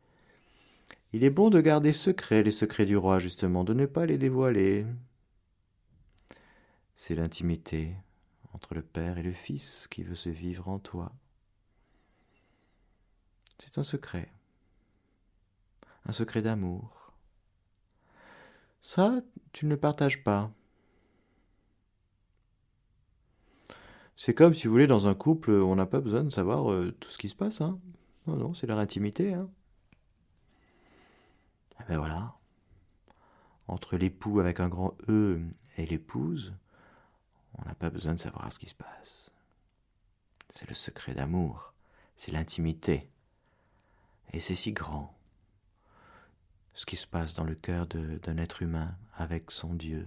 il 1.13 1.25
est 1.25 1.31
bon 1.31 1.51
de 1.51 1.61
garder 1.61 1.93
secrets 1.93 2.43
les 2.43 2.51
secrets 2.51 2.85
du 2.85 2.97
roi, 2.97 3.19
justement, 3.19 3.65
de 3.65 3.75
ne 3.75 3.87
pas 3.87 4.07
les 4.07 4.19
dévoiler. 4.19 4.87
C'est 6.95 7.15
l'intimité 7.15 7.95
entre 8.53 8.75
le 8.75 8.83
Père 8.83 9.19
et 9.19 9.23
le 9.23 9.33
Fils 9.33 9.89
qui 9.89 10.03
veut 10.03 10.15
se 10.15 10.31
vivre 10.31 10.69
en 10.69 10.79
toi. 10.79 11.13
C'est 13.59 13.79
un 13.79 13.83
secret 13.83 14.31
un 16.09 16.13
secret 16.13 16.43
d'amour. 16.43 17.13
Ça, 18.81 19.21
tu 19.53 19.67
ne 19.67 19.71
le 19.71 19.77
partages 19.77 20.23
pas. 20.23 20.53
C'est 24.17 24.33
comme 24.35 24.55
si 24.55 24.67
vous 24.67 24.73
voulez 24.73 24.87
dans 24.87 25.07
un 25.07 25.15
couple, 25.15 25.51
on 25.51 25.77
n'a 25.77 25.85
pas 25.85 26.01
besoin 26.01 26.25
de 26.25 26.31
savoir 26.31 26.73
euh, 26.73 26.91
tout 26.99 27.11
ce 27.11 27.19
qui 27.19 27.29
se 27.29 27.35
passe. 27.35 27.61
Hein. 27.61 27.79
Non, 28.27 28.37
non, 28.37 28.55
c'est 28.55 28.67
leur 28.67 28.79
intimité. 28.79 29.35
Hein. 29.35 29.49
Et 31.79 31.83
eh 31.83 31.85
ben 31.91 31.99
voilà. 31.99 32.35
Entre 33.69 33.97
l'époux 33.97 34.41
avec 34.41 34.59
un 34.59 34.69
grand 34.69 34.97
E 35.09 35.41
et 35.77 35.85
l'épouse, 35.85 36.55
on 37.59 37.65
n'a 37.67 37.75
pas 37.75 37.91
besoin 37.91 38.15
de 38.15 38.21
savoir 38.21 38.51
ce 38.51 38.59
qui 38.59 38.69
se 38.69 38.75
passe. 38.75 39.31
C'est 40.49 40.69
le 40.69 40.75
secret 40.75 41.15
d'amour, 41.15 41.75
c'est 42.17 42.33
l'intimité. 42.33 43.11
Et 44.33 44.41
c'est 44.41 44.55
si 44.55 44.73
grand 44.73 45.17
ce 46.73 46.87
qui 46.87 46.97
se 46.97 47.07
passe 47.07 47.35
dans 47.35 47.45
le 47.45 47.55
cœur 47.55 47.87
d'un 47.87 48.37
être 48.37 48.63
humain 48.63 48.97
avec 49.15 49.51
son 49.51 49.75
Dieu. 49.75 50.07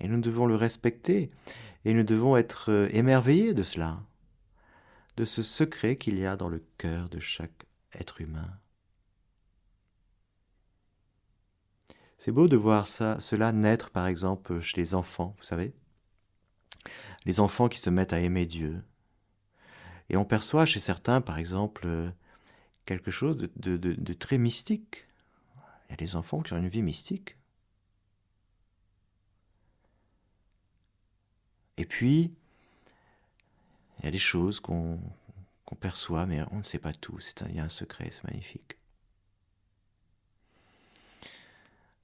Et 0.00 0.08
nous 0.08 0.20
devons 0.20 0.46
le 0.46 0.54
respecter, 0.54 1.30
et 1.84 1.94
nous 1.94 2.02
devons 2.02 2.36
être 2.36 2.70
euh, 2.70 2.88
émerveillés 2.92 3.54
de 3.54 3.62
cela, 3.62 4.02
de 5.16 5.24
ce 5.24 5.42
secret 5.42 5.96
qu'il 5.96 6.18
y 6.18 6.26
a 6.26 6.36
dans 6.36 6.48
le 6.48 6.64
cœur 6.78 7.08
de 7.08 7.20
chaque 7.20 7.66
être 7.92 8.20
humain. 8.20 8.58
C'est 12.18 12.32
beau 12.32 12.48
de 12.48 12.56
voir 12.56 12.86
cela 12.86 13.52
naître, 13.52 13.90
par 13.90 14.06
exemple, 14.06 14.60
chez 14.60 14.78
les 14.78 14.94
enfants, 14.94 15.34
vous 15.38 15.44
savez. 15.44 15.72
Les 17.24 17.40
enfants 17.40 17.68
qui 17.68 17.78
se 17.78 17.88
mettent 17.88 18.12
à 18.12 18.20
aimer 18.20 18.44
Dieu. 18.44 18.82
Et 20.10 20.18
on 20.18 20.26
perçoit 20.26 20.66
chez 20.66 20.80
certains, 20.80 21.22
par 21.22 21.38
exemple, 21.38 22.12
quelque 22.84 23.10
chose 23.10 23.48
de 23.56 24.12
très 24.12 24.36
mystique. 24.36 25.06
Il 25.88 25.92
y 25.92 25.94
a 25.94 25.96
des 25.96 26.14
enfants 26.14 26.42
qui 26.42 26.52
ont 26.52 26.58
une 26.58 26.68
vie 26.68 26.82
mystique. 26.82 27.36
Et 31.76 31.84
puis, 31.84 32.32
il 33.98 34.04
y 34.04 34.08
a 34.08 34.10
des 34.10 34.18
choses 34.18 34.60
qu'on 34.60 34.98
perçoit, 35.80 36.26
mais 36.26 36.42
on 36.50 36.58
ne 36.58 36.62
sait 36.62 36.78
pas 36.78 36.92
tout. 36.92 37.18
il 37.48 37.56
y 37.56 37.60
a 37.60 37.64
un 37.64 37.68
secret, 37.68 38.10
c'est 38.10 38.24
magnifique. 38.24 38.76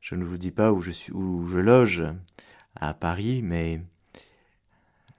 Je 0.00 0.14
ne 0.14 0.24
vous 0.24 0.38
dis 0.38 0.52
pas 0.52 0.72
où 0.72 0.80
je, 0.80 1.12
où 1.12 1.48
je 1.48 1.58
loge 1.58 2.04
à 2.76 2.94
Paris, 2.94 3.42
mais 3.42 3.82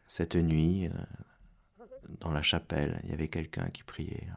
cette 0.07 0.35
nuit, 0.35 0.87
euh, 0.87 1.85
dans 2.21 2.31
la 2.31 2.41
chapelle, 2.41 3.01
il 3.03 3.09
y 3.09 3.13
avait 3.13 3.27
quelqu'un 3.27 3.69
qui 3.69 3.83
priait. 3.83 4.27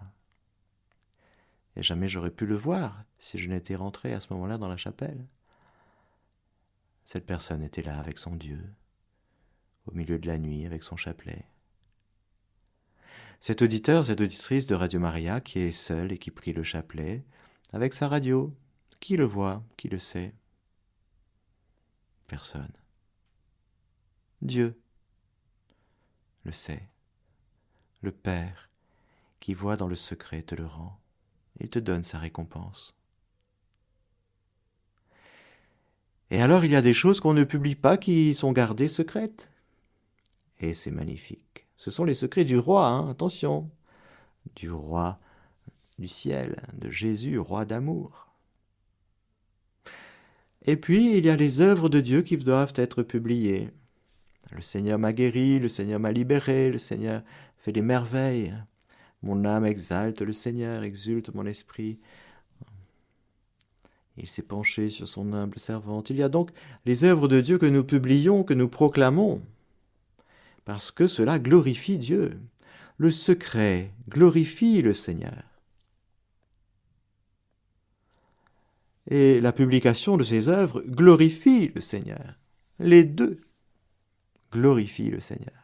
Et 1.77 1.83
jamais 1.83 2.09
j'aurais 2.09 2.31
pu 2.31 2.46
le 2.46 2.57
voir 2.57 3.05
si 3.18 3.38
je 3.38 3.49
n'étais 3.49 3.77
rentré 3.77 4.12
à 4.12 4.20
ce 4.20 4.33
moment-là 4.33 4.59
dans 4.59 4.68
la 4.68 4.77
chapelle. 4.77 5.25
Cette 7.05 7.27
personne 7.27 7.62
était 7.62 7.83
là 7.83 7.99
avec 7.99 8.18
son 8.18 8.35
Dieu, 8.35 8.61
au 9.87 9.93
milieu 9.93 10.19
de 10.19 10.27
la 10.27 10.38
nuit 10.38 10.66
avec 10.66 10.83
son 10.83 10.97
chapelet. 10.97 11.45
Cet 13.40 13.62
auditeur, 13.62 14.05
cette 14.05 14.21
auditrice 14.21 14.66
de 14.66 14.75
Radio 14.75 15.01
Maria 15.01 15.40
qui 15.40 15.61
est 15.61 15.73
seule 15.73 16.12
et 16.12 16.19
qui 16.19 16.31
prie 16.31 16.53
le 16.53 16.62
chapelet, 16.62 17.25
avec 17.73 17.95
sa 17.95 18.09
radio, 18.09 18.55
qui 19.01 19.16
le 19.16 19.25
voit, 19.25 19.62
qui 19.77 19.88
le 19.88 19.99
sait 19.99 20.35
Personne. 22.27 22.73
Dieu 24.43 24.79
le 26.45 26.53
sait. 26.53 26.88
Le 28.03 28.12
Père 28.12 28.71
qui 29.40 29.55
voit 29.55 29.77
dans 29.77 29.88
le 29.88 29.97
secret 29.97 30.43
te 30.43 30.55
le 30.55 30.66
rend 30.66 31.01
il 31.61 31.69
te 31.69 31.79
donne 31.79 32.05
sa 32.05 32.19
récompense. 32.19 32.95
Et 36.31 36.40
alors 36.40 36.64
il 36.64 36.73
y 36.73 36.77
a 36.77 36.83
des 36.83 36.95
choses 36.95 37.21
qu'on 37.21 37.35
ne 37.35 37.45
publie 37.45 37.75
pas 37.75 37.99
qui 37.99 38.35
sont 38.35 38.53
gardées 38.53 38.88
secrètes. 38.88 39.50
Et 40.61 40.75
c'est 40.75 40.90
magnifique. 40.90 41.66
Ce 41.77 41.90
sont 41.90 42.05
les 42.05 42.14
secrets 42.14 42.44
du 42.44 42.59
roi, 42.59 42.87
hein, 42.87 43.11
attention. 43.11 43.70
Du 44.55 44.70
roi 44.70 45.18
du 45.99 46.09
ciel, 46.09 46.62
de 46.75 46.90
Jésus, 46.90 47.38
roi 47.38 47.64
d'amour. 47.64 48.29
Et 50.66 50.77
puis 50.77 51.16
il 51.16 51.25
y 51.25 51.31
a 51.31 51.37
les 51.37 51.61
œuvres 51.61 51.88
de 51.88 52.01
Dieu 52.01 52.23
qui 52.23 52.37
doivent 52.37 52.73
être 52.77 53.03
publiées. 53.03 53.70
Le 54.51 54.62
Seigneur 54.62 54.99
m'a 54.99 55.12
guéri, 55.12 55.59
le 55.59 55.68
Seigneur 55.68 56.01
m'a 56.01 56.11
libéré, 56.11 56.70
le 56.70 56.79
Seigneur 56.79 57.23
fait 57.59 57.73
des 57.73 57.83
merveilles. 57.83 58.55
Mon 59.23 59.44
âme 59.44 59.66
exalte 59.66 60.23
le 60.23 60.33
Seigneur, 60.33 60.83
exulte 60.83 61.35
mon 61.35 61.46
esprit. 61.46 62.01
Il 64.16 64.29
s'est 64.29 64.42
penché 64.42 64.88
sur 64.88 65.07
son 65.07 65.33
humble 65.33 65.59
servante. 65.59 66.11
Il 66.11 66.16
y 66.16 66.23
a 66.23 66.29
donc 66.29 66.51
les 66.85 67.05
œuvres 67.05 67.29
de 67.29 67.40
Dieu 67.40 67.59
que 67.59 67.66
nous 67.66 67.85
publions, 67.85 68.42
que 68.42 68.55
nous 68.55 68.68
proclamons, 68.68 69.40
parce 70.64 70.90
que 70.90 71.07
cela 71.07 71.38
glorifie 71.38 71.99
Dieu. 71.99 72.40
Le 72.96 73.11
secret 73.11 73.92
glorifie 74.09 74.83
le 74.83 74.94
Seigneur. 74.94 75.44
Et 79.09 79.40
la 79.40 79.53
publication 79.53 80.16
de 80.16 80.23
ces 80.23 80.49
œuvres 80.49 80.83
glorifie 80.83 81.68
le 81.75 81.81
Seigneur. 81.81 82.35
Les 82.79 83.05
deux 83.05 83.40
glorifient 84.53 85.11
le 85.11 85.20
Seigneur. 85.20 85.61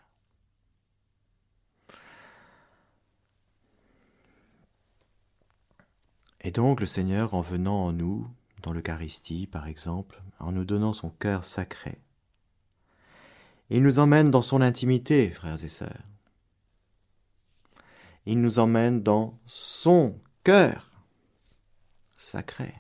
Et 6.40 6.52
donc 6.52 6.80
le 6.80 6.86
Seigneur, 6.86 7.34
en 7.34 7.40
venant 7.40 7.86
en 7.86 7.92
nous, 7.92 8.28
dans 8.62 8.72
l'Eucharistie 8.72 9.46
par 9.46 9.66
exemple, 9.66 10.22
en 10.38 10.52
nous 10.52 10.64
donnant 10.64 10.92
son 10.92 11.10
cœur 11.10 11.44
sacré, 11.44 11.98
il 13.70 13.82
nous 13.82 13.98
emmène 13.98 14.30
dans 14.30 14.42
son 14.42 14.60
intimité, 14.60 15.30
frères 15.30 15.62
et 15.64 15.68
sœurs. 15.68 16.04
Il 18.26 18.40
nous 18.40 18.58
emmène 18.58 19.02
dans 19.02 19.38
son 19.46 20.18
cœur 20.44 20.90
sacré. 22.16 22.74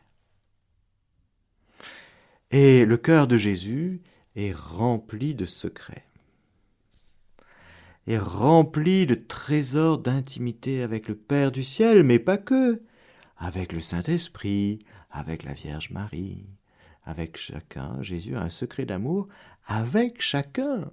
Et 2.50 2.84
le 2.84 2.96
cœur 2.96 3.26
de 3.26 3.36
Jésus 3.36 4.02
est 4.34 4.52
rempli 4.52 5.34
de 5.34 5.44
secrets, 5.44 6.06
est 8.06 8.18
rempli 8.18 9.06
de 9.06 9.14
trésors 9.14 9.98
d'intimité 9.98 10.82
avec 10.82 11.08
le 11.08 11.16
Père 11.16 11.50
du 11.50 11.64
ciel, 11.64 12.04
mais 12.04 12.18
pas 12.18 12.38
que, 12.38 12.82
avec 13.36 13.72
le 13.72 13.80
Saint-Esprit, 13.80 14.80
avec 15.10 15.42
la 15.42 15.54
Vierge 15.54 15.90
Marie, 15.90 16.46
avec 17.06 17.36
chacun. 17.38 18.02
Jésus 18.02 18.36
a 18.36 18.42
un 18.42 18.50
secret 18.50 18.84
d'amour 18.84 19.28
avec 19.64 20.20
chacun. 20.20 20.90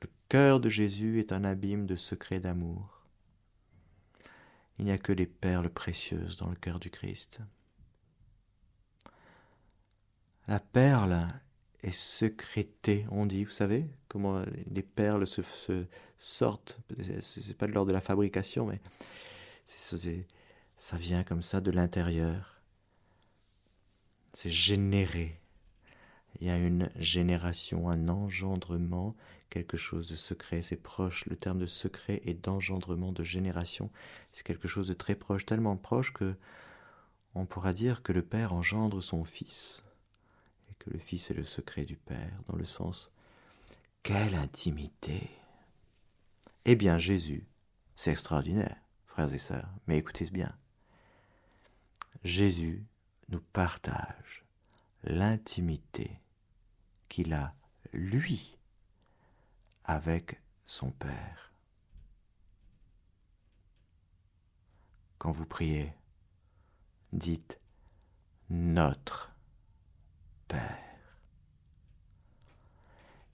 Le 0.00 0.08
cœur 0.28 0.58
de 0.58 0.68
Jésus 0.68 1.20
est 1.20 1.32
un 1.32 1.44
abîme 1.44 1.86
de 1.86 1.94
secrets 1.94 2.40
d'amour. 2.40 3.04
Il 4.78 4.86
n'y 4.86 4.90
a 4.90 4.98
que 4.98 5.12
des 5.12 5.26
perles 5.26 5.70
précieuses 5.70 6.36
dans 6.36 6.48
le 6.48 6.56
cœur 6.56 6.80
du 6.80 6.90
Christ. 6.90 7.40
La 10.48 10.60
perle 10.60 11.28
est 11.82 11.94
secrétée, 11.94 13.06
on 13.10 13.26
dit, 13.26 13.44
vous 13.44 13.50
savez, 13.50 13.86
comment 14.08 14.42
les 14.70 14.82
perles 14.82 15.26
se, 15.26 15.42
se 15.42 15.86
sortent. 16.18 16.78
C'est 17.20 17.56
pas 17.56 17.66
de 17.66 17.72
l'ordre 17.72 17.88
de 17.88 17.94
la 17.94 18.00
fabrication, 18.00 18.66
mais 18.66 18.80
ça 20.86 20.96
vient 20.96 21.24
comme 21.24 21.42
ça 21.42 21.60
de 21.60 21.72
l'intérieur. 21.72 22.62
C'est 24.32 24.52
généré. 24.52 25.40
Il 26.38 26.46
y 26.46 26.50
a 26.50 26.56
une 26.56 26.92
génération, 26.94 27.90
un 27.90 28.08
engendrement, 28.08 29.16
quelque 29.50 29.76
chose 29.76 30.06
de 30.06 30.14
secret. 30.14 30.62
C'est 30.62 30.76
proche. 30.76 31.26
Le 31.26 31.34
terme 31.34 31.58
de 31.58 31.66
secret 31.66 32.22
et 32.24 32.34
d'engendrement, 32.34 33.10
de 33.10 33.24
génération, 33.24 33.90
c'est 34.30 34.46
quelque 34.46 34.68
chose 34.68 34.86
de 34.86 34.94
très 34.94 35.16
proche, 35.16 35.44
tellement 35.44 35.76
proche 35.76 36.12
que 36.12 36.36
on 37.34 37.46
pourra 37.46 37.72
dire 37.72 38.04
que 38.04 38.12
le 38.12 38.22
Père 38.22 38.52
engendre 38.52 39.02
son 39.02 39.24
Fils 39.24 39.82
et 40.70 40.74
que 40.78 40.90
le 40.90 41.00
Fils 41.00 41.32
est 41.32 41.34
le 41.34 41.44
secret 41.44 41.84
du 41.84 41.96
Père, 41.96 42.38
dans 42.48 42.56
le 42.56 42.64
sens 42.64 43.10
quelle 44.04 44.36
intimité. 44.36 45.30
Eh 46.64 46.76
bien, 46.76 46.96
Jésus, 46.96 47.44
c'est 47.96 48.12
extraordinaire, 48.12 48.76
frères 49.04 49.34
et 49.34 49.38
sœurs, 49.38 49.68
mais 49.88 49.98
écoutez 49.98 50.30
bien. 50.30 50.56
Jésus 52.24 52.84
nous 53.28 53.40
partage 53.40 54.44
l'intimité 55.04 56.20
qu'il 57.08 57.32
a, 57.32 57.54
lui, 57.92 58.58
avec 59.84 60.40
son 60.66 60.90
Père. 60.90 61.52
Quand 65.18 65.30
vous 65.30 65.46
priez, 65.46 65.92
dites 67.12 67.58
notre 68.50 69.32
Père. 70.48 70.86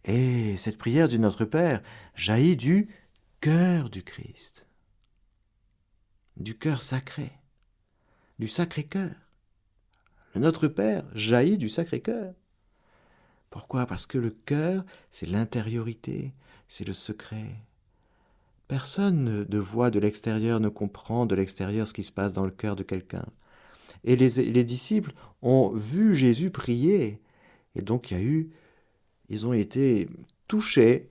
Et 0.05 0.57
cette 0.57 0.79
prière 0.79 1.09
du 1.09 1.19
Notre 1.19 1.45
Père 1.45 1.83
jaillit 2.15 2.57
du 2.57 2.89
cœur 3.41 3.89
du 3.91 4.03
Christ, 4.03 4.67
du 6.37 6.59
cœur 6.59 6.83
sacré, 6.83 7.33
du 8.39 8.49
sacré 8.49 8.85
cœur. 8.85 9.13
Le 10.35 10.41
Notre 10.41 10.69
Père 10.69 11.05
jaillit 11.15 11.59
du 11.59 11.69
sacré 11.69 12.01
cœur. 12.01 12.35
Pourquoi? 13.51 13.87
Parce 13.87 14.07
que 14.07 14.19
le 14.19 14.31
cœur, 14.31 14.85
c'est 15.11 15.27
l'intériorité, 15.27 16.33
c'est 16.69 16.87
le 16.87 16.95
secret. 16.95 17.55
Personne 18.67 19.45
de 19.45 19.59
voix 19.59 19.91
de 19.91 19.99
l'extérieur 19.99 20.59
ne 20.59 20.71
comprend 20.71 21.27
de 21.27 21.35
l'extérieur 21.35 21.87
ce 21.87 21.93
qui 21.93 22.03
se 22.03 22.13
passe 22.13 22.33
dans 22.33 22.47
le 22.47 22.51
cœur 22.51 22.77
de 22.77 22.83
quelqu'un. 22.83 23.27
Et 24.05 24.17
les, 24.17 24.43
les, 24.51 24.65
disciples 24.65 25.13
ont 25.43 25.69
vu 25.71 26.15
Jésus 26.15 26.51
prier. 26.51 27.21
Et 27.75 27.83
donc 27.83 28.11
il 28.11 28.17
y 28.17 28.21
a 28.21 28.23
eu, 28.23 28.51
ils 29.29 29.47
ont 29.47 29.53
été 29.53 30.09
touchés, 30.49 31.11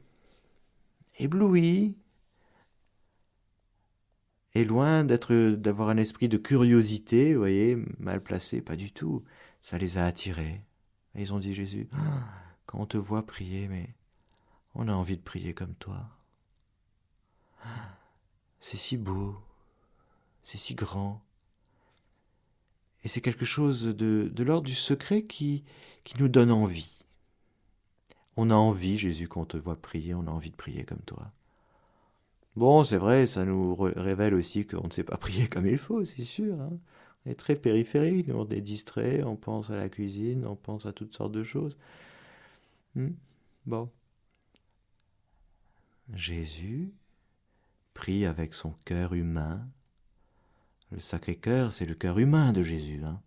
éblouis, 1.20 1.96
et 4.54 4.64
loin 4.64 5.04
d'être, 5.04 5.34
d'avoir 5.52 5.90
un 5.90 5.98
esprit 5.98 6.28
de 6.28 6.38
curiosité, 6.38 7.34
vous 7.34 7.40
voyez, 7.40 7.78
mal 8.00 8.22
placé, 8.22 8.62
pas 8.62 8.76
du 8.76 8.92
tout. 8.92 9.24
Ça 9.62 9.78
les 9.78 9.98
a 9.98 10.06
attirés. 10.06 10.64
Et 11.16 11.22
ils 11.22 11.34
ont 11.34 11.40
dit 11.40 11.54
Jésus, 11.54 11.88
quand 12.66 12.80
on 12.80 12.86
te 12.86 12.98
voit 12.98 13.26
prier, 13.26 13.68
mais 13.68 13.90
on 14.76 14.88
a 14.88 14.94
envie 14.94 15.18
de 15.18 15.22
prier 15.22 15.54
comme 15.54 15.76
toi. 15.76 16.10
C'est 18.60 18.78
si 18.78 18.96
beau, 18.96 19.42
c'est 20.44 20.60
si 20.60 20.76
grand. 20.76 21.24
Et 23.04 23.08
c'est 23.08 23.20
quelque 23.22 23.44
chose 23.44 23.86
de, 23.86 24.30
de 24.32 24.44
l'ordre 24.44 24.68
du 24.68 24.76
secret 24.76 25.24
qui, 25.24 25.64
qui 26.04 26.16
nous 26.20 26.28
donne 26.28 26.52
envie. 26.52 26.96
On 28.38 28.52
a 28.52 28.54
envie, 28.54 29.00
Jésus, 29.00 29.28
quand 29.28 29.42
on 29.42 29.46
te 29.46 29.58
voit 29.58 29.82
prier, 29.82 30.14
on 30.14 30.28
a 30.28 30.30
envie 30.30 30.52
de 30.52 30.56
prier 30.56 30.84
comme 30.86 31.02
toi. 31.02 31.32
Bon, 32.56 32.84
c'est 32.84 32.98
vrai, 32.98 33.28
ça 33.28 33.46
nous 33.46 33.76
révèle 33.76 34.34
aussi 34.34 34.68
qu'on 34.68 34.88
ne 34.88 34.92
sait 34.92 35.04
pas 35.04 35.18
prier 35.18 35.48
comme 35.48 35.68
il 35.68 35.78
faut, 35.78 36.04
c'est 36.04 36.24
sûr. 36.24 36.60
Hein. 36.60 36.80
On 37.26 37.32
est 37.32 37.36
très 37.36 37.56
périphérique, 37.56 38.28
on 38.34 38.48
est 38.50 38.62
distrait, 38.62 39.24
on 39.24 39.36
pense 39.36 39.70
à 39.70 39.78
la 39.78 39.90
cuisine, 39.90 40.46
on 40.46 40.56
pense 40.56 40.86
à 40.86 40.94
toutes 40.94 41.16
sortes 41.16 41.32
de 41.32 41.44
choses. 41.44 41.78
Hmm. 42.96 43.12
Bon. 43.66 43.90
Jésus 46.14 46.94
prie 47.94 48.26
avec 48.26 48.54
son 48.54 48.74
cœur 48.86 49.14
humain. 49.14 49.68
Le 50.92 51.00
Sacré-Cœur, 51.00 51.72
c'est 51.72 51.86
le 51.86 51.96
cœur 51.96 52.20
humain 52.20 52.52
de 52.52 52.64
Jésus. 52.64 53.02
Hein. 53.04 53.22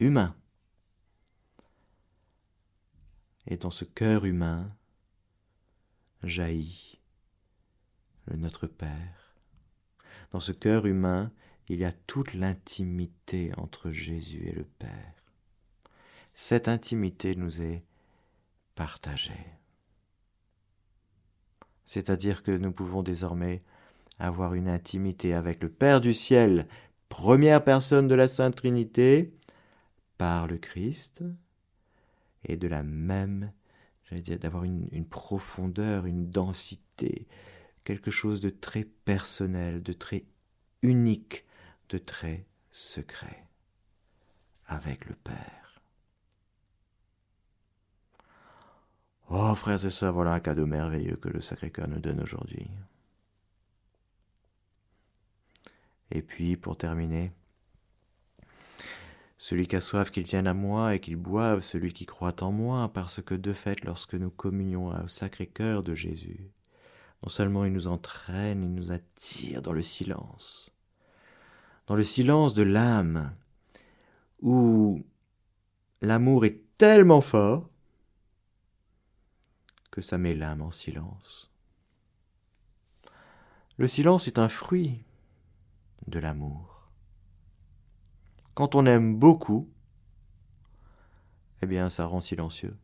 Humain. 0.00 0.34
Et 3.46 3.56
dans 3.56 3.70
ce 3.70 3.84
cœur 3.84 4.24
humain 4.24 4.74
jaillit 6.22 6.95
Notre 8.34 8.66
Père. 8.66 9.36
Dans 10.32 10.40
ce 10.40 10.52
cœur 10.52 10.86
humain, 10.86 11.30
il 11.68 11.78
y 11.78 11.84
a 11.84 11.92
toute 11.92 12.34
l'intimité 12.34 13.52
entre 13.56 13.90
Jésus 13.90 14.46
et 14.46 14.52
le 14.52 14.64
Père. 14.64 15.14
Cette 16.34 16.68
intimité 16.68 17.34
nous 17.34 17.62
est 17.62 17.84
partagée. 18.74 19.46
C'est-à-dire 21.86 22.42
que 22.42 22.50
nous 22.50 22.72
pouvons 22.72 23.02
désormais 23.02 23.62
avoir 24.18 24.54
une 24.54 24.68
intimité 24.68 25.34
avec 25.34 25.62
le 25.62 25.70
Père 25.70 26.00
du 26.00 26.12
ciel, 26.12 26.66
première 27.08 27.64
personne 27.64 28.08
de 28.08 28.14
la 28.14 28.28
Sainte 28.28 28.56
Trinité, 28.56 29.32
par 30.18 30.46
le 30.46 30.58
Christ, 30.58 31.22
et 32.44 32.56
de 32.56 32.68
la 32.68 32.82
même, 32.82 33.52
j'allais 34.04 34.22
dire, 34.22 34.38
d'avoir 34.38 34.64
une 34.64 35.06
profondeur, 35.08 36.06
une 36.06 36.28
densité, 36.28 37.26
quelque 37.86 38.10
chose 38.10 38.40
de 38.40 38.50
très 38.50 38.82
personnel, 38.84 39.80
de 39.80 39.92
très 39.92 40.24
unique, 40.82 41.44
de 41.88 41.98
très 41.98 42.44
secret 42.72 43.46
avec 44.66 45.06
le 45.06 45.14
Père. 45.14 45.80
Oh, 49.30 49.54
frères 49.54 49.84
et 49.84 49.90
sœurs, 49.90 50.14
voilà 50.14 50.32
un 50.32 50.40
cadeau 50.40 50.66
merveilleux 50.66 51.16
que 51.16 51.28
le 51.28 51.40
Sacré-Cœur 51.40 51.86
nous 51.86 52.00
donne 52.00 52.20
aujourd'hui. 52.20 52.68
Et 56.10 56.22
puis, 56.22 56.56
pour 56.56 56.76
terminer, 56.76 57.32
celui 59.38 59.68
qui 59.68 59.76
a 59.76 59.80
soif, 59.80 60.10
qu'il 60.10 60.24
vienne 60.24 60.48
à 60.48 60.54
moi 60.54 60.96
et 60.96 61.00
qu'il 61.00 61.16
boive, 61.16 61.60
celui 61.60 61.92
qui 61.92 62.04
croit 62.06 62.42
en 62.42 62.50
moi, 62.50 62.92
parce 62.92 63.22
que 63.22 63.34
de 63.34 63.52
fait, 63.52 63.84
lorsque 63.84 64.14
nous 64.14 64.30
communions 64.30 64.88
au 64.88 65.08
Sacré-Cœur 65.08 65.84
de 65.84 65.94
Jésus, 65.94 66.50
non 67.22 67.28
seulement 67.28 67.64
il 67.64 67.72
nous 67.72 67.86
entraîne, 67.88 68.62
il 68.62 68.74
nous 68.74 68.92
attire 68.92 69.62
dans 69.62 69.72
le 69.72 69.82
silence. 69.82 70.70
dans 71.86 71.94
le 71.94 72.04
silence 72.04 72.52
de 72.54 72.62
l'âme, 72.64 73.34
où 74.42 75.04
l'amour 76.02 76.44
est 76.44 76.60
tellement 76.76 77.20
fort 77.20 77.70
que 79.90 80.00
ça 80.02 80.18
met 80.18 80.34
l'âme 80.34 80.62
en 80.62 80.70
silence. 80.70 81.50
Le 83.78 83.88
silence 83.88 84.26
est 84.26 84.38
un 84.38 84.48
fruit 84.48 85.04
de 86.06 86.18
l'amour. 86.18 86.90
Quand 88.54 88.74
on 88.74 88.86
aime 88.86 89.16
beaucoup, 89.16 89.70
eh 91.62 91.66
bien 91.66 91.88
ça 91.88 92.06
rend 92.06 92.20
silencieux. 92.20 92.76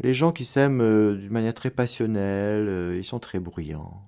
Les 0.00 0.14
gens 0.14 0.32
qui 0.32 0.44
s'aiment 0.44 0.82
euh, 0.82 1.14
d'une 1.14 1.32
manière 1.32 1.54
très 1.54 1.70
passionnelle, 1.70 2.68
euh, 2.68 2.96
ils 2.96 3.04
sont 3.04 3.18
très 3.18 3.38
bruyants. 3.38 4.02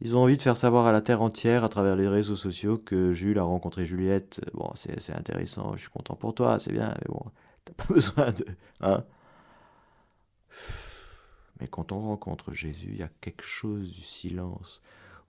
Ils 0.00 0.16
ont 0.16 0.20
envie 0.20 0.36
de 0.36 0.42
faire 0.42 0.56
savoir 0.56 0.86
à 0.86 0.92
la 0.92 1.00
terre 1.00 1.22
entière, 1.22 1.64
à 1.64 1.68
travers 1.68 1.96
les 1.96 2.08
réseaux 2.08 2.36
sociaux, 2.36 2.76
que 2.76 3.12
Jules 3.12 3.38
a 3.38 3.44
rencontré 3.44 3.86
Juliette. 3.86 4.40
Bon, 4.52 4.70
c'est 4.74 5.14
intéressant, 5.14 5.74
je 5.76 5.82
suis 5.82 5.90
content 5.90 6.16
pour 6.16 6.34
toi, 6.34 6.58
c'est 6.58 6.72
bien, 6.72 6.94
mais 7.00 7.08
bon, 7.08 7.22
t'as 7.64 7.72
pas 7.72 7.84
besoin 7.94 8.32
de. 8.32 8.44
Hein 8.80 9.04
mais 11.60 11.68
quand 11.68 11.92
on 11.92 12.00
rencontre 12.00 12.52
Jésus, 12.52 12.88
il 12.90 12.98
y 12.98 13.02
a 13.02 13.10
quelque 13.20 13.44
chose 13.44 13.90
du 13.90 14.02
silence. 14.02 14.82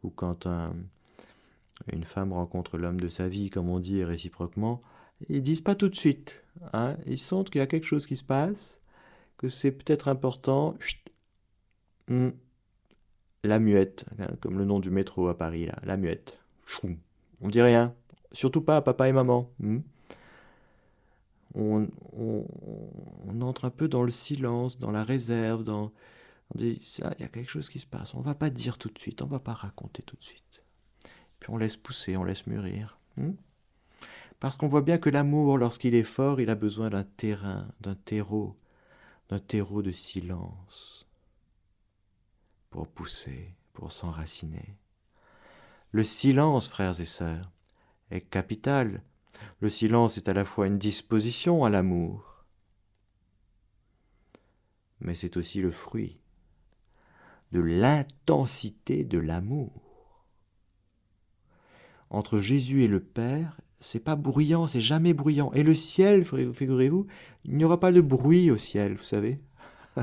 Ou 0.04 0.10
quand 0.10 0.48
une 1.92 2.04
femme 2.04 2.34
rencontre 2.34 2.78
l'homme 2.78 3.00
de 3.00 3.08
sa 3.08 3.28
vie, 3.28 3.50
comme 3.50 3.70
on 3.70 3.80
dit 3.80 4.04
réciproquement, 4.04 4.82
ils 5.30 5.42
disent 5.42 5.62
pas 5.62 5.76
tout 5.76 5.90
de 5.90 5.96
suite. 5.96 6.44
Hein 6.74 6.98
ils 7.06 7.18
sentent 7.18 7.50
qu'il 7.50 7.60
y 7.60 7.64
a 7.64 7.68
quelque 7.68 7.86
chose 7.86 8.06
qui 8.06 8.16
se 8.16 8.24
passe, 8.24 8.80
que 9.38 9.50
c'est 9.50 9.72
peut-être 9.72 10.08
important. 10.08 10.76
Hmm 12.08 12.30
la 13.44 13.60
muette, 13.60 14.06
hein, 14.20 14.28
comme 14.42 14.58
le 14.58 14.66
nom 14.66 14.80
du 14.80 14.90
métro 14.90 15.28
à 15.28 15.38
Paris, 15.38 15.66
là, 15.66 15.80
la 15.84 15.98
muette. 15.98 16.38
On 17.42 17.50
dit 17.50 17.62
rien, 17.62 17.94
surtout 18.32 18.62
pas 18.62 18.78
à 18.78 18.82
papa 18.82 19.08
et 19.08 19.14
maman. 19.14 19.52
Hmm. 19.60 19.80
on, 21.56 21.88
entre 23.42 23.66
un 23.66 23.70
peu 23.70 23.88
dans 23.88 24.04
le 24.04 24.12
silence, 24.12 24.80
dans 24.80 24.92
la 24.92 25.04
réserve, 25.04 25.64
dans, 25.64 25.92
on 26.54 26.58
dit, 26.58 26.82
il 26.98 27.22
y 27.22 27.24
a 27.24 27.28
quelque 27.28 27.50
chose 27.50 27.70
qui 27.70 27.80
se 27.80 27.86
passe. 27.86 28.14
On 28.14 28.22
va 28.22 28.36
pas 28.36 28.50
dire 28.50 28.78
tout 28.78 28.90
de 28.90 29.00
suite, 29.00 29.22
on 29.22 29.28
va 29.28 29.40
pas 29.40 29.54
raconter 29.54 30.02
tout 30.04 30.16
de 30.18 30.24
suite. 30.24 30.64
Puis 31.40 31.52
on 31.52 31.58
laisse 31.58 31.78
pousser, 31.78 32.18
on 32.18 32.24
laisse 32.24 32.48
mûrir. 32.48 33.00
Hmm. 33.16 33.34
Parce 34.40 34.56
qu'on 34.56 34.68
voit 34.68 34.82
bien 34.82 34.98
que 34.98 35.10
l'amour, 35.10 35.58
lorsqu'il 35.58 35.96
est 35.96 36.04
fort, 36.04 36.40
il 36.40 36.50
a 36.50 36.56
besoin 36.56 36.90
d'un 36.90 37.04
terrain, 37.04 37.68
d'un 37.82 37.96
terreau, 37.96 38.58
d'un 39.30 39.40
terreau 39.40 39.82
de 39.82 39.92
silence 39.92 41.08
pour 42.70 42.88
pousser, 42.88 43.56
pour 43.74 43.92
s'enraciner. 43.92 44.78
Le 45.92 46.04
silence, 46.04 46.68
frères 46.68 47.00
et 47.00 47.06
sœurs, 47.06 47.52
est 48.12 48.22
capital. 48.22 49.02
Le 49.60 49.70
silence 49.70 50.18
est 50.18 50.30
à 50.30 50.34
la 50.34 50.46
fois 50.46 50.68
une 50.68 50.78
disposition 50.78 51.64
à 51.64 51.70
l'amour, 51.70 52.46
mais 55.00 55.16
c'est 55.16 55.38
aussi 55.38 55.62
le 55.62 55.72
fruit 55.72 56.20
de 57.52 57.60
l'intensité 57.60 59.04
de 59.04 59.18
l'amour. 59.18 60.26
Entre 62.10 62.40
Jésus 62.40 62.84
et 62.84 62.88
le 62.88 63.02
Père, 63.02 63.60
c'est 63.80 64.00
pas 64.00 64.16
bruyant, 64.16 64.68
c'est 64.68 64.82
jamais 64.82 65.14
bruyant. 65.14 65.52
Et 65.54 65.64
le 65.64 65.76
ciel, 65.76 66.26
figurez-vous, 66.26 67.08
il 67.46 67.56
n'y 67.56 67.66
aura 67.66 67.80
pas 67.80 67.92
de 67.92 68.02
bruit 68.02 68.52
au 68.52 68.58
ciel, 68.58 68.96
vous 68.96 69.04
savez. 69.04 69.40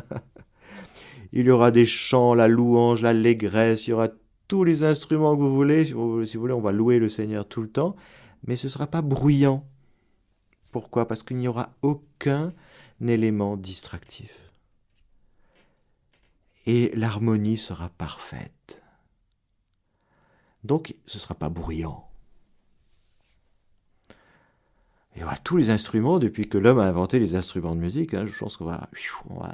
Il 1.36 1.46
y 1.46 1.50
aura 1.50 1.72
des 1.72 1.84
chants, 1.84 2.32
la 2.32 2.46
louange, 2.46 3.02
l'allégresse, 3.02 3.88
il 3.88 3.90
y 3.90 3.92
aura 3.92 4.08
tous 4.46 4.62
les 4.62 4.84
instruments 4.84 5.34
que 5.34 5.42
vous 5.42 5.52
voulez. 5.52 5.84
Si 5.84 5.92
vous, 5.92 6.22
voulez, 6.22 6.54
on 6.54 6.60
va 6.60 6.70
louer 6.70 7.00
le 7.00 7.08
Seigneur 7.08 7.48
tout 7.48 7.60
le 7.60 7.68
temps, 7.68 7.96
mais 8.46 8.54
ce 8.54 8.68
ne 8.68 8.70
sera 8.70 8.86
pas 8.86 9.02
bruyant. 9.02 9.66
Pourquoi? 10.70 11.08
Parce 11.08 11.24
qu'il 11.24 11.38
n'y 11.38 11.48
aura 11.48 11.74
aucun 11.82 12.52
élément 13.04 13.56
distractif. 13.56 14.32
Et 16.66 16.92
l'harmonie 16.94 17.56
sera 17.56 17.88
parfaite. 17.88 18.80
Donc, 20.62 20.94
ce 21.04 21.16
ne 21.16 21.20
sera 21.20 21.34
pas 21.34 21.48
bruyant. 21.48 22.08
Y 25.16 25.22
aura 25.22 25.36
tous 25.36 25.56
les 25.56 25.70
instruments 25.70 26.18
depuis 26.18 26.48
que 26.48 26.58
l'homme 26.58 26.80
a 26.80 26.86
inventé 26.86 27.18
les 27.18 27.36
instruments 27.36 27.74
de 27.74 27.80
musique. 27.80 28.14
Hein. 28.14 28.26
je 28.26 28.36
pense 28.36 28.56
qu'on 28.56 28.66
on 28.66 29.40
va 29.40 29.52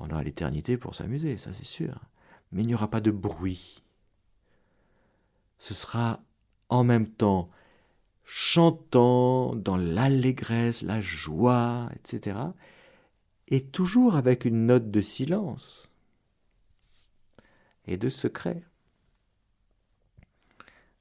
on 0.00 0.10
aura 0.10 0.22
l'éternité 0.22 0.76
pour 0.76 0.94
s'amuser, 0.94 1.38
ça 1.38 1.52
c'est 1.52 1.64
sûr. 1.64 2.00
Mais 2.52 2.62
il 2.62 2.66
n'y 2.66 2.74
aura 2.74 2.88
pas 2.88 3.00
de 3.00 3.10
bruit. 3.10 3.82
Ce 5.58 5.74
sera 5.74 6.20
en 6.68 6.84
même 6.84 7.08
temps 7.08 7.50
chantant 8.24 9.54
dans 9.54 9.76
l'allégresse, 9.76 10.82
la 10.82 11.00
joie, 11.00 11.88
etc. 11.96 12.38
Et 13.48 13.64
toujours 13.64 14.16
avec 14.16 14.44
une 14.44 14.66
note 14.66 14.90
de 14.90 15.00
silence 15.00 15.90
et 17.86 17.96
de 17.96 18.08
secret. 18.08 18.62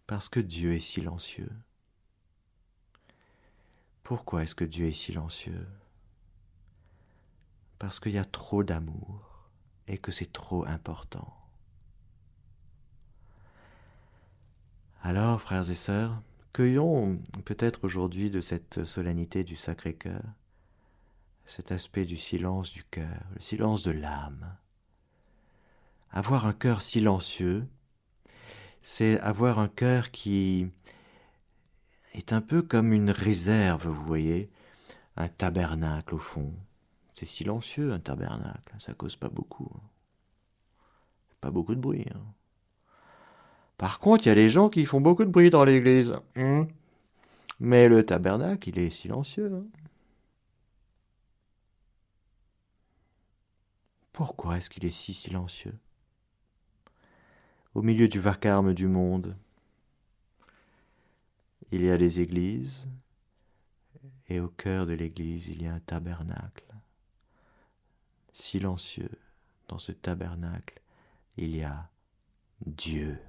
Parce 0.07 0.29
que 0.29 0.39
Dieu 0.39 0.73
est 0.73 0.79
silencieux. 0.79 1.51
Pourquoi 4.07 4.43
est-ce 4.43 4.55
que 4.55 4.63
Dieu 4.63 4.85
est 4.85 4.93
silencieux? 4.93 5.67
Parce 7.77 7.99
qu'il 7.99 8.13
y 8.13 8.17
a 8.17 8.23
trop 8.23 8.63
d'amour 8.63 9.49
et 9.85 9.97
que 9.97 10.13
c'est 10.13 10.31
trop 10.31 10.65
important. 10.65 11.35
Alors, 15.01 15.41
frères 15.41 15.69
et 15.69 15.75
sœurs, 15.75 16.21
cueillons 16.53 17.19
peut-être 17.43 17.83
aujourd'hui 17.83 18.29
de 18.29 18.39
cette 18.39 18.85
solennité 18.85 19.43
du 19.43 19.57
Sacré-Cœur 19.57 20.23
cet 21.45 21.73
aspect 21.73 22.05
du 22.05 22.15
silence 22.15 22.71
du 22.71 22.85
cœur, 22.85 23.25
le 23.35 23.41
silence 23.41 23.83
de 23.83 23.91
l'âme. 23.91 24.55
Avoir 26.11 26.45
un 26.45 26.53
cœur 26.53 26.79
silencieux, 26.79 27.67
c'est 28.81 29.19
avoir 29.19 29.59
un 29.59 29.67
cœur 29.67 30.11
qui 30.11 30.71
est 32.17 32.33
un 32.33 32.41
peu 32.41 32.61
comme 32.61 32.93
une 32.93 33.11
réserve, 33.11 33.87
vous 33.87 34.05
voyez, 34.05 34.49
un 35.15 35.27
tabernacle 35.27 36.15
au 36.15 36.19
fond, 36.19 36.53
c'est 37.13 37.25
silencieux 37.25 37.91
un 37.91 37.99
tabernacle, 37.99 38.75
ça 38.79 38.93
cause 38.93 39.15
pas 39.15 39.29
beaucoup. 39.29 39.71
Pas 41.41 41.51
beaucoup 41.51 41.75
de 41.75 41.79
bruit. 41.79 42.05
Hein. 42.13 42.21
Par 43.77 43.99
contre, 43.99 44.25
il 44.25 44.29
y 44.29 44.31
a 44.31 44.35
des 44.35 44.49
gens 44.49 44.69
qui 44.69 44.85
font 44.85 45.01
beaucoup 45.01 45.25
de 45.25 45.29
bruit 45.29 45.49
dans 45.49 45.63
l'église. 45.63 46.13
Hein. 46.35 46.67
Mais 47.59 47.89
le 47.89 48.05
tabernacle, 48.05 48.69
il 48.69 48.79
est 48.79 48.89
silencieux. 48.89 49.51
Hein. 49.53 49.65
Pourquoi 54.11 54.57
est-ce 54.57 54.69
qu'il 54.69 54.85
est 54.85 54.91
si 54.91 55.13
silencieux? 55.13 55.77
Au 57.75 57.83
milieu 57.83 58.07
du 58.07 58.19
vacarme 58.19 58.73
du 58.73 58.87
monde, 58.87 59.35
il 61.71 61.83
y 61.83 61.89
a 61.89 61.97
des 61.97 62.21
églises, 62.21 62.89
et 64.29 64.39
au 64.39 64.49
cœur 64.49 64.85
de 64.85 64.93
l'église, 64.93 65.47
il 65.47 65.61
y 65.61 65.67
a 65.67 65.73
un 65.73 65.79
tabernacle 65.79 66.67
silencieux, 68.33 69.11
dans 69.67 69.77
ce 69.77 69.91
tabernacle, 69.91 70.81
il 71.37 71.55
y 71.55 71.63
a 71.63 71.89
Dieu. 72.65 73.19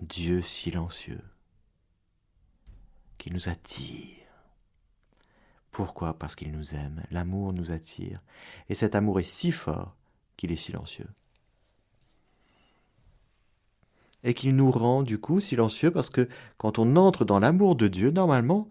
Dieu 0.00 0.42
silencieux, 0.42 1.22
qui 3.18 3.30
nous 3.30 3.48
attire. 3.48 4.16
Pourquoi? 5.70 6.18
Parce 6.18 6.34
qu'il 6.34 6.52
nous 6.52 6.74
aime. 6.74 7.04
L'amour 7.10 7.52
nous 7.52 7.72
attire. 7.72 8.22
Et 8.68 8.74
cet 8.74 8.94
amour 8.94 9.20
est 9.20 9.24
si 9.24 9.52
fort 9.52 9.94
qu'il 10.36 10.52
est 10.52 10.56
silencieux. 10.56 11.08
Et 14.24 14.34
qu'il 14.34 14.56
nous 14.56 14.70
rend 14.70 15.02
du 15.02 15.18
coup 15.18 15.40
silencieux 15.40 15.90
parce 15.90 16.10
que 16.10 16.28
quand 16.56 16.78
on 16.78 16.96
entre 16.96 17.24
dans 17.24 17.38
l'amour 17.38 17.76
de 17.76 17.86
Dieu, 17.86 18.10
normalement, 18.10 18.68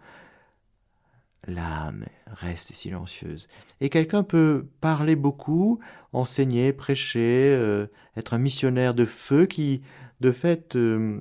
l'âme 1.48 2.06
reste 2.28 2.74
silencieuse. 2.74 3.48
Et 3.80 3.90
quelqu'un 3.90 4.24
peut 4.24 4.68
parler 4.82 5.16
beaucoup, 5.16 5.80
enseigner, 6.14 6.74
prêcher, 6.74 7.54
euh, 7.56 7.88
être 8.16 8.34
un 8.34 8.38
missionnaire 8.38 8.94
de 8.94 9.06
feu 9.06 9.46
qui, 9.46 9.82
de 10.20 10.32
fait, 10.32 10.76
euh, 10.76 11.20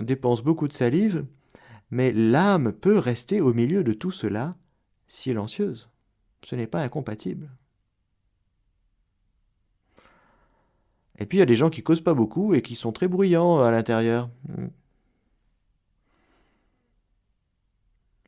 dépense 0.00 0.42
beaucoup 0.42 0.68
de 0.68 0.72
salive, 0.72 1.24
mais 1.90 2.12
l'âme 2.12 2.72
peut 2.72 2.98
rester 2.98 3.40
au 3.40 3.54
milieu 3.54 3.82
de 3.82 3.92
tout 3.92 4.10
cela 4.10 4.56
silencieuse. 5.08 5.88
Ce 6.44 6.54
n'est 6.54 6.66
pas 6.66 6.82
incompatible. 6.82 7.50
Et 11.18 11.26
puis 11.26 11.38
il 11.38 11.40
y 11.40 11.42
a 11.42 11.46
des 11.46 11.54
gens 11.54 11.70
qui 11.70 11.82
causent 11.82 12.02
pas 12.02 12.14
beaucoup 12.14 12.54
et 12.54 12.62
qui 12.62 12.76
sont 12.76 12.92
très 12.92 13.08
bruyants 13.08 13.62
à 13.62 13.70
l'intérieur. 13.70 14.28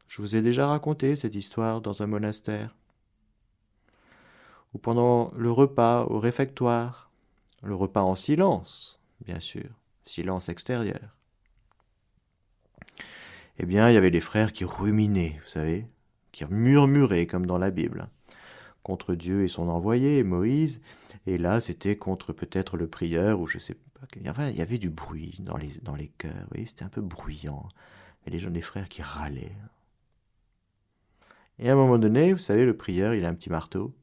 Je 0.08 0.22
vous 0.22 0.36
ai 0.36 0.42
déjà 0.42 0.66
raconté 0.66 1.14
cette 1.16 1.34
histoire 1.34 1.80
dans 1.80 2.02
un 2.02 2.06
monastère, 2.06 2.74
où 4.74 4.78
pendant 4.78 5.30
le 5.36 5.50
repas 5.50 6.04
au 6.04 6.18
réfectoire, 6.18 7.08
Le 7.62 7.74
repas 7.74 8.02
en 8.02 8.14
silence, 8.14 9.00
bien 9.24 9.40
sûr, 9.40 9.68
silence 10.04 10.48
extérieur. 10.48 11.16
Eh 13.58 13.66
bien, 13.66 13.90
il 13.90 13.94
y 13.94 13.96
avait 13.96 14.12
des 14.12 14.20
frères 14.20 14.52
qui 14.52 14.64
ruminaient, 14.64 15.40
vous 15.42 15.50
savez, 15.50 15.88
qui 16.30 16.44
murmuraient 16.46 17.26
comme 17.26 17.46
dans 17.46 17.58
la 17.58 17.70
Bible, 17.70 18.08
contre 18.88 19.14
Dieu 19.14 19.44
et 19.44 19.48
son 19.48 19.68
envoyé, 19.68 20.24
Moïse, 20.24 20.80
et 21.26 21.36
là 21.36 21.60
c'était 21.60 21.96
contre 21.96 22.32
peut-être 22.32 22.78
le 22.78 22.88
prieur, 22.88 23.38
ou 23.38 23.46
je 23.46 23.58
sais 23.58 23.74
pas, 23.74 24.06
il 24.16 24.56
y 24.56 24.62
avait 24.62 24.78
du 24.78 24.88
bruit 24.88 25.36
dans 25.40 25.58
les, 25.58 25.68
dans 25.82 25.94
les 25.94 26.08
cœurs, 26.08 26.46
voyez, 26.50 26.64
c'était 26.64 26.84
un 26.84 26.88
peu 26.88 27.02
bruyant, 27.02 27.68
et 28.26 28.30
les 28.30 28.38
gens, 28.38 28.48
des 28.48 28.62
frères 28.62 28.88
qui 28.88 29.02
râlaient. 29.02 29.54
Et 31.58 31.68
à 31.68 31.74
un 31.74 31.76
moment 31.76 31.98
donné, 31.98 32.32
vous 32.32 32.38
savez, 32.38 32.64
le 32.64 32.78
prieur, 32.78 33.12
il 33.12 33.26
a 33.26 33.28
un 33.28 33.34
petit 33.34 33.50
marteau, 33.50 33.94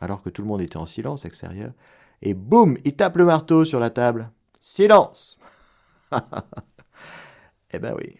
alors 0.00 0.22
que 0.22 0.30
tout 0.30 0.40
le 0.40 0.48
monde 0.48 0.62
était 0.62 0.78
en 0.78 0.86
silence 0.86 1.26
extérieur, 1.26 1.74
et 2.22 2.32
boum, 2.32 2.78
il 2.86 2.96
tape 2.96 3.18
le 3.18 3.26
marteau 3.26 3.66
sur 3.66 3.80
la 3.80 3.90
table. 3.90 4.30
Silence 4.62 5.38
Eh 7.70 7.78
ben 7.78 7.94
oui, 7.98 8.16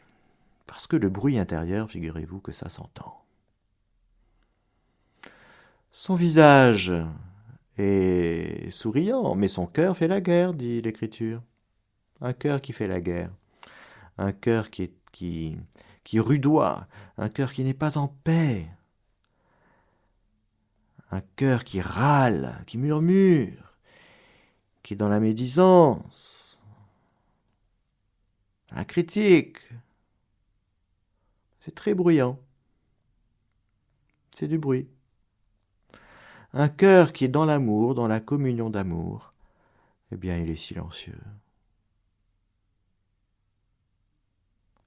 parce 0.67 0.87
que 0.87 0.97
le 0.97 1.09
bruit 1.09 1.39
intérieur, 1.39 1.89
figurez-vous 1.89 2.41
que 2.41 2.53
ça 2.53 2.69
s'entend. 2.69 3.26
Son 5.99 6.15
visage 6.15 6.93
est 7.79 8.71
souriant, 8.71 9.35
mais 9.35 9.49
son 9.49 9.67
cœur 9.67 9.97
fait 9.97 10.09
la 10.09 10.21
guerre, 10.21 10.53
dit 10.53 10.83
l'Écriture. 10.83 11.43
Un 12.21 12.35
cœur 12.35 12.61
qui 12.61 12.75
fait 12.75 12.87
la 12.87 13.01
guerre. 13.01 13.31
Un 14.19 14.33
cœur 14.33 14.69
qui, 14.69 14.93
qui, 15.11 15.57
qui 16.05 16.21
rudoie. 16.21 16.87
Un 17.17 17.31
cœur 17.31 17.51
qui 17.51 17.65
n'est 17.65 17.73
pas 17.73 17.97
en 17.97 18.09
paix. 18.09 18.67
Un 21.11 21.23
cœur 21.35 21.65
qui 21.65 21.81
râle, 21.81 22.63
qui 22.67 22.77
murmure, 22.77 23.75
qui 24.83 24.93
est 24.93 24.99
dans 24.99 25.09
la 25.09 25.19
médisance, 25.19 26.59
la 28.71 28.85
critique. 28.85 29.57
C'est 31.59 31.75
très 31.75 31.95
bruyant. 31.95 32.39
C'est 34.35 34.47
du 34.47 34.59
bruit. 34.59 34.91
Un 36.53 36.69
cœur 36.69 37.13
qui 37.13 37.25
est 37.25 37.29
dans 37.29 37.45
l'amour, 37.45 37.95
dans 37.95 38.09
la 38.09 38.21
communion 38.21 38.71
d'amour, 38.71 39.33
eh 40.13 40.17
bien 40.17 40.39
il 40.39 40.51
est 40.51 40.57
silencieux. 40.57 41.21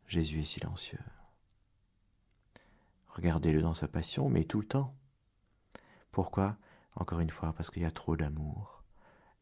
Jésus 0.07 0.41
est 0.41 0.45
silencieux. 0.45 1.03
Regardez-le 3.09 3.61
dans 3.61 3.73
sa 3.73 3.87
passion, 3.87 4.29
mais 4.29 4.43
tout 4.43 4.61
le 4.61 4.67
temps. 4.67 4.95
Pourquoi? 6.11 6.57
Encore 6.95 7.19
une 7.19 7.29
fois, 7.29 7.53
parce 7.53 7.69
qu'il 7.69 7.83
y 7.83 7.85
a 7.85 7.91
trop 7.91 8.15
d'amour. 8.15 8.83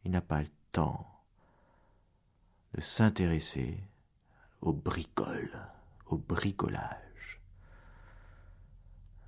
Il 0.04 0.12
n'a 0.12 0.22
pas 0.22 0.42
le 0.42 0.50
temps 0.72 1.08
de 2.74 2.82
s'intéresser 2.82 3.82
au 4.62 4.74
bricole, 4.74 5.52
au 6.08 6.18
bricolage 6.18 7.07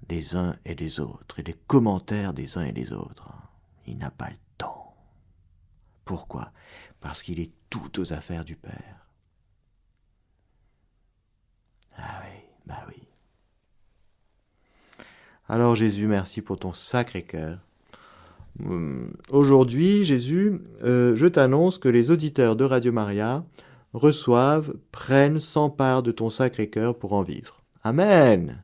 des 0.09 0.35
uns 0.35 0.55
et 0.65 0.75
des 0.75 0.99
autres, 0.99 1.39
et 1.39 1.43
des 1.43 1.55
commentaires 1.67 2.33
des 2.33 2.57
uns 2.57 2.65
et 2.65 2.73
des 2.73 2.91
autres. 2.91 3.31
Il 3.87 3.97
n'a 3.97 4.11
pas 4.11 4.29
le 4.29 4.35
temps. 4.57 4.95
Pourquoi? 6.03 6.51
Parce 6.99 7.23
qu'il 7.23 7.39
est 7.39 7.51
tout 7.69 8.01
aux 8.01 8.11
affaires 8.11 8.43
du 8.43 8.55
Père. 8.55 9.07
Ah 11.95 12.21
oui, 12.23 12.39
bah 12.65 12.83
oui. 12.87 13.03
Alors 15.47 15.75
Jésus, 15.75 16.07
merci 16.07 16.41
pour 16.41 16.57
ton 16.59 16.73
sacré 16.73 17.23
cœur. 17.23 17.59
Hum, 18.65 19.15
aujourd'hui, 19.29 20.05
Jésus, 20.05 20.59
euh, 20.83 21.15
je 21.15 21.27
t'annonce 21.27 21.77
que 21.77 21.87
les 21.87 22.11
auditeurs 22.11 22.55
de 22.55 22.65
Radio 22.65 22.91
Maria 22.91 23.45
reçoivent, 23.93 24.73
prennent, 24.91 25.39
s'emparent 25.39 26.03
de 26.03 26.11
ton 26.11 26.29
sacré 26.29 26.69
cœur 26.69 26.97
pour 26.97 27.13
en 27.13 27.21
vivre. 27.21 27.61
Amen. 27.83 28.63